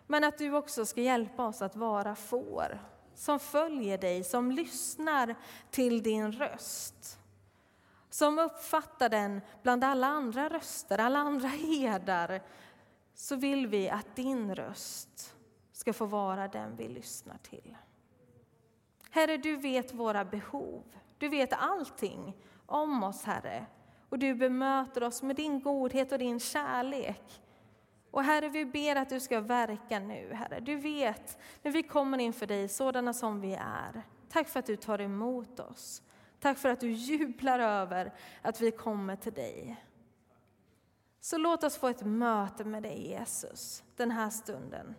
Men 0.07 0.23
att 0.23 0.37
du 0.37 0.53
också 0.53 0.85
ska 0.85 1.01
hjälpa 1.01 1.47
oss 1.47 1.61
att 1.61 1.75
vara 1.75 2.15
får 2.15 2.79
som 3.15 3.39
följer 3.39 3.97
dig, 3.97 4.23
som 4.23 4.51
lyssnar 4.51 5.35
till 5.71 6.03
din 6.03 6.31
röst. 6.31 7.19
Som 8.13 8.39
uppfattar 8.39 9.09
den 9.09 9.41
bland 9.63 9.83
alla 9.83 10.07
andra 10.07 10.49
röster, 10.49 10.97
alla 10.99 11.19
andra 11.19 11.47
herdar. 11.47 12.41
Så 13.13 13.35
vill 13.35 13.67
vi 13.67 13.89
att 13.89 14.15
din 14.15 14.55
röst 14.55 15.35
ska 15.71 15.93
få 15.93 16.05
vara 16.05 16.47
den 16.47 16.75
vi 16.75 16.87
lyssnar 16.87 17.37
till. 17.37 17.77
Herre, 19.09 19.37
du 19.37 19.55
vet 19.55 19.93
våra 19.93 20.25
behov. 20.25 20.83
Du 21.17 21.29
vet 21.29 21.53
allting 21.53 22.37
om 22.65 23.03
oss, 23.03 23.23
Herre. 23.23 23.65
Och 24.09 24.19
du 24.19 24.35
bemöter 24.35 25.03
oss 25.03 25.23
med 25.23 25.35
din 25.35 25.61
godhet 25.61 26.11
och 26.11 26.19
din 26.19 26.39
kärlek. 26.39 27.41
Och 28.11 28.23
Herre, 28.23 28.49
vi 28.49 28.65
ber 28.65 28.95
att 28.95 29.09
du 29.09 29.19
ska 29.19 29.39
verka 29.39 29.99
nu, 29.99 30.33
Herre. 30.33 30.59
Du 30.59 30.75
vet 30.75 31.37
när 31.61 31.71
vi 31.71 31.83
kommer 31.83 32.17
inför 32.17 32.47
dig, 32.47 32.67
sådana 32.67 33.13
som 33.13 33.41
vi 33.41 33.53
är. 33.53 34.03
Tack 34.29 34.49
för 34.49 34.59
att 34.59 34.65
du 34.65 34.75
tar 34.75 35.01
emot 35.01 35.59
oss. 35.59 36.01
Tack 36.43 36.57
för 36.57 36.69
att 36.69 36.79
du 36.79 36.91
jublar 36.91 37.59
över 37.59 38.13
att 38.41 38.61
vi 38.61 38.71
kommer 38.71 39.15
till 39.15 39.33
dig. 39.33 39.85
Så 41.19 41.37
låt 41.37 41.63
oss 41.63 41.77
få 41.77 41.87
ett 41.87 42.05
möte 42.05 42.63
med 42.63 42.83
dig, 42.83 43.07
Jesus, 43.07 43.83
den 43.95 44.11
här 44.11 44.29
stunden. 44.29 44.95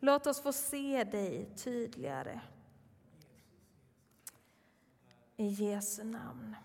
Låt 0.00 0.26
oss 0.26 0.40
få 0.40 0.52
se 0.52 1.04
dig 1.04 1.48
tydligare. 1.56 2.40
I 5.36 5.46
Jesu 5.46 6.04
namn. 6.04 6.56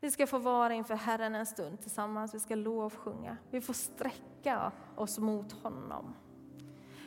Vi 0.00 0.10
ska 0.10 0.26
få 0.26 0.38
vara 0.38 0.74
inför 0.74 0.94
Herren 0.94 1.34
en 1.34 1.46
stund 1.46 1.80
tillsammans, 1.80 2.34
vi 2.34 2.40
ska 2.40 2.54
lovsjunga. 2.54 3.36
Vi 3.50 3.60
får 3.60 3.74
sträcka 3.74 4.72
oss 4.96 5.18
mot 5.18 5.52
honom. 5.52 6.14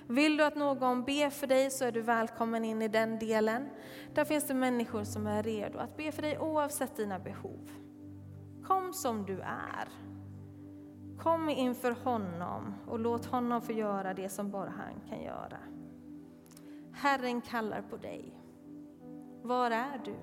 Vill 0.10 0.38
du 0.38 0.44
att 0.44 0.56
någon 0.56 1.04
ber 1.04 1.30
för 1.30 1.48
dig 1.48 1.72
så 1.72 1.86
är 1.86 1.92
du 1.92 2.02
välkommen 2.02 2.66
in 2.66 2.82
i 2.82 2.88
den 2.88 3.20
delen. 3.20 3.70
Där 4.14 4.26
finns 4.26 4.48
det 4.48 4.54
människor 4.54 5.04
som 5.04 5.28
är 5.28 5.44
redo 5.44 5.80
att 5.80 5.98
be 5.98 6.12
för 6.12 6.22
dig 6.22 6.40
oavsett 6.40 6.96
dina 6.96 7.20
behov. 7.20 7.70
Kom 8.64 8.94
som 8.94 9.26
du 9.26 9.40
är. 9.42 9.90
Kom 11.18 11.50
inför 11.50 11.92
honom 11.92 12.74
och 12.88 13.00
låt 13.00 13.26
honom 13.26 13.62
få 13.62 13.72
göra 13.72 14.14
det 14.14 14.30
som 14.30 14.52
bara 14.52 14.70
han 14.70 15.10
kan 15.10 15.24
göra. 15.24 15.58
Herren 16.94 17.42
kallar 17.42 17.82
på 17.82 17.98
dig. 17.98 18.34
Var 19.42 19.72
är 19.72 20.02
du? 20.06 20.18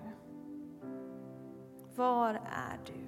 Var 1.96 2.34
är 2.34 2.80
du? 2.86 3.04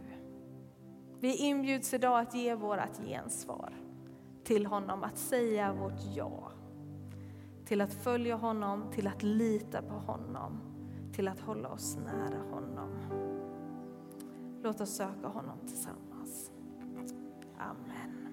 Vi 1.20 1.36
inbjuds 1.36 1.94
idag 1.94 2.20
att 2.20 2.34
ge 2.34 2.54
vårt 2.54 3.06
gensvar 3.06 3.74
till 4.44 4.66
honom, 4.66 5.02
att 5.02 5.18
säga 5.18 5.72
vårt 5.72 6.16
ja. 6.16 6.52
Till 7.66 7.80
att 7.80 7.94
följa 7.94 8.36
honom, 8.36 8.90
till 8.92 9.06
att 9.06 9.22
lita 9.22 9.82
på 9.82 9.94
honom, 9.94 10.60
till 11.12 11.28
att 11.28 11.40
hålla 11.40 11.68
oss 11.68 11.96
nära 11.96 12.38
honom. 12.38 12.90
Låt 14.62 14.80
oss 14.80 14.96
söka 14.96 15.28
honom 15.28 15.58
tillsammans. 15.66 16.50
Amen. 17.58 18.28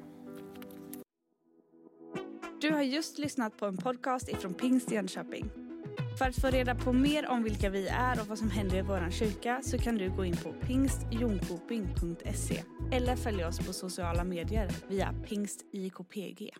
Du 2.61 2.71
har 2.71 2.81
just 2.81 3.17
lyssnat 3.17 3.57
på 3.57 3.65
en 3.65 3.77
podcast 3.77 4.29
ifrån 4.29 4.53
Pingst 4.53 4.91
Jönköping. 4.91 5.49
För 6.17 6.25
att 6.25 6.35
få 6.35 6.47
reda 6.47 6.75
på 6.75 6.93
mer 6.93 7.29
om 7.29 7.43
vilka 7.43 7.69
vi 7.69 7.87
är 7.87 8.21
och 8.21 8.27
vad 8.27 8.37
som 8.37 8.49
händer 8.49 8.77
i 8.77 8.81
vår 8.81 9.11
kyrka 9.11 9.61
så 9.63 9.77
kan 9.77 9.97
du 9.97 10.09
gå 10.09 10.25
in 10.25 10.37
på 10.37 10.53
pingstjonkoping.se 10.53 12.63
eller 12.91 13.15
följa 13.15 13.47
oss 13.47 13.67
på 13.67 13.73
sociala 13.73 14.23
medier 14.23 14.71
via 14.87 15.13
pingstjkpg. 15.27 16.53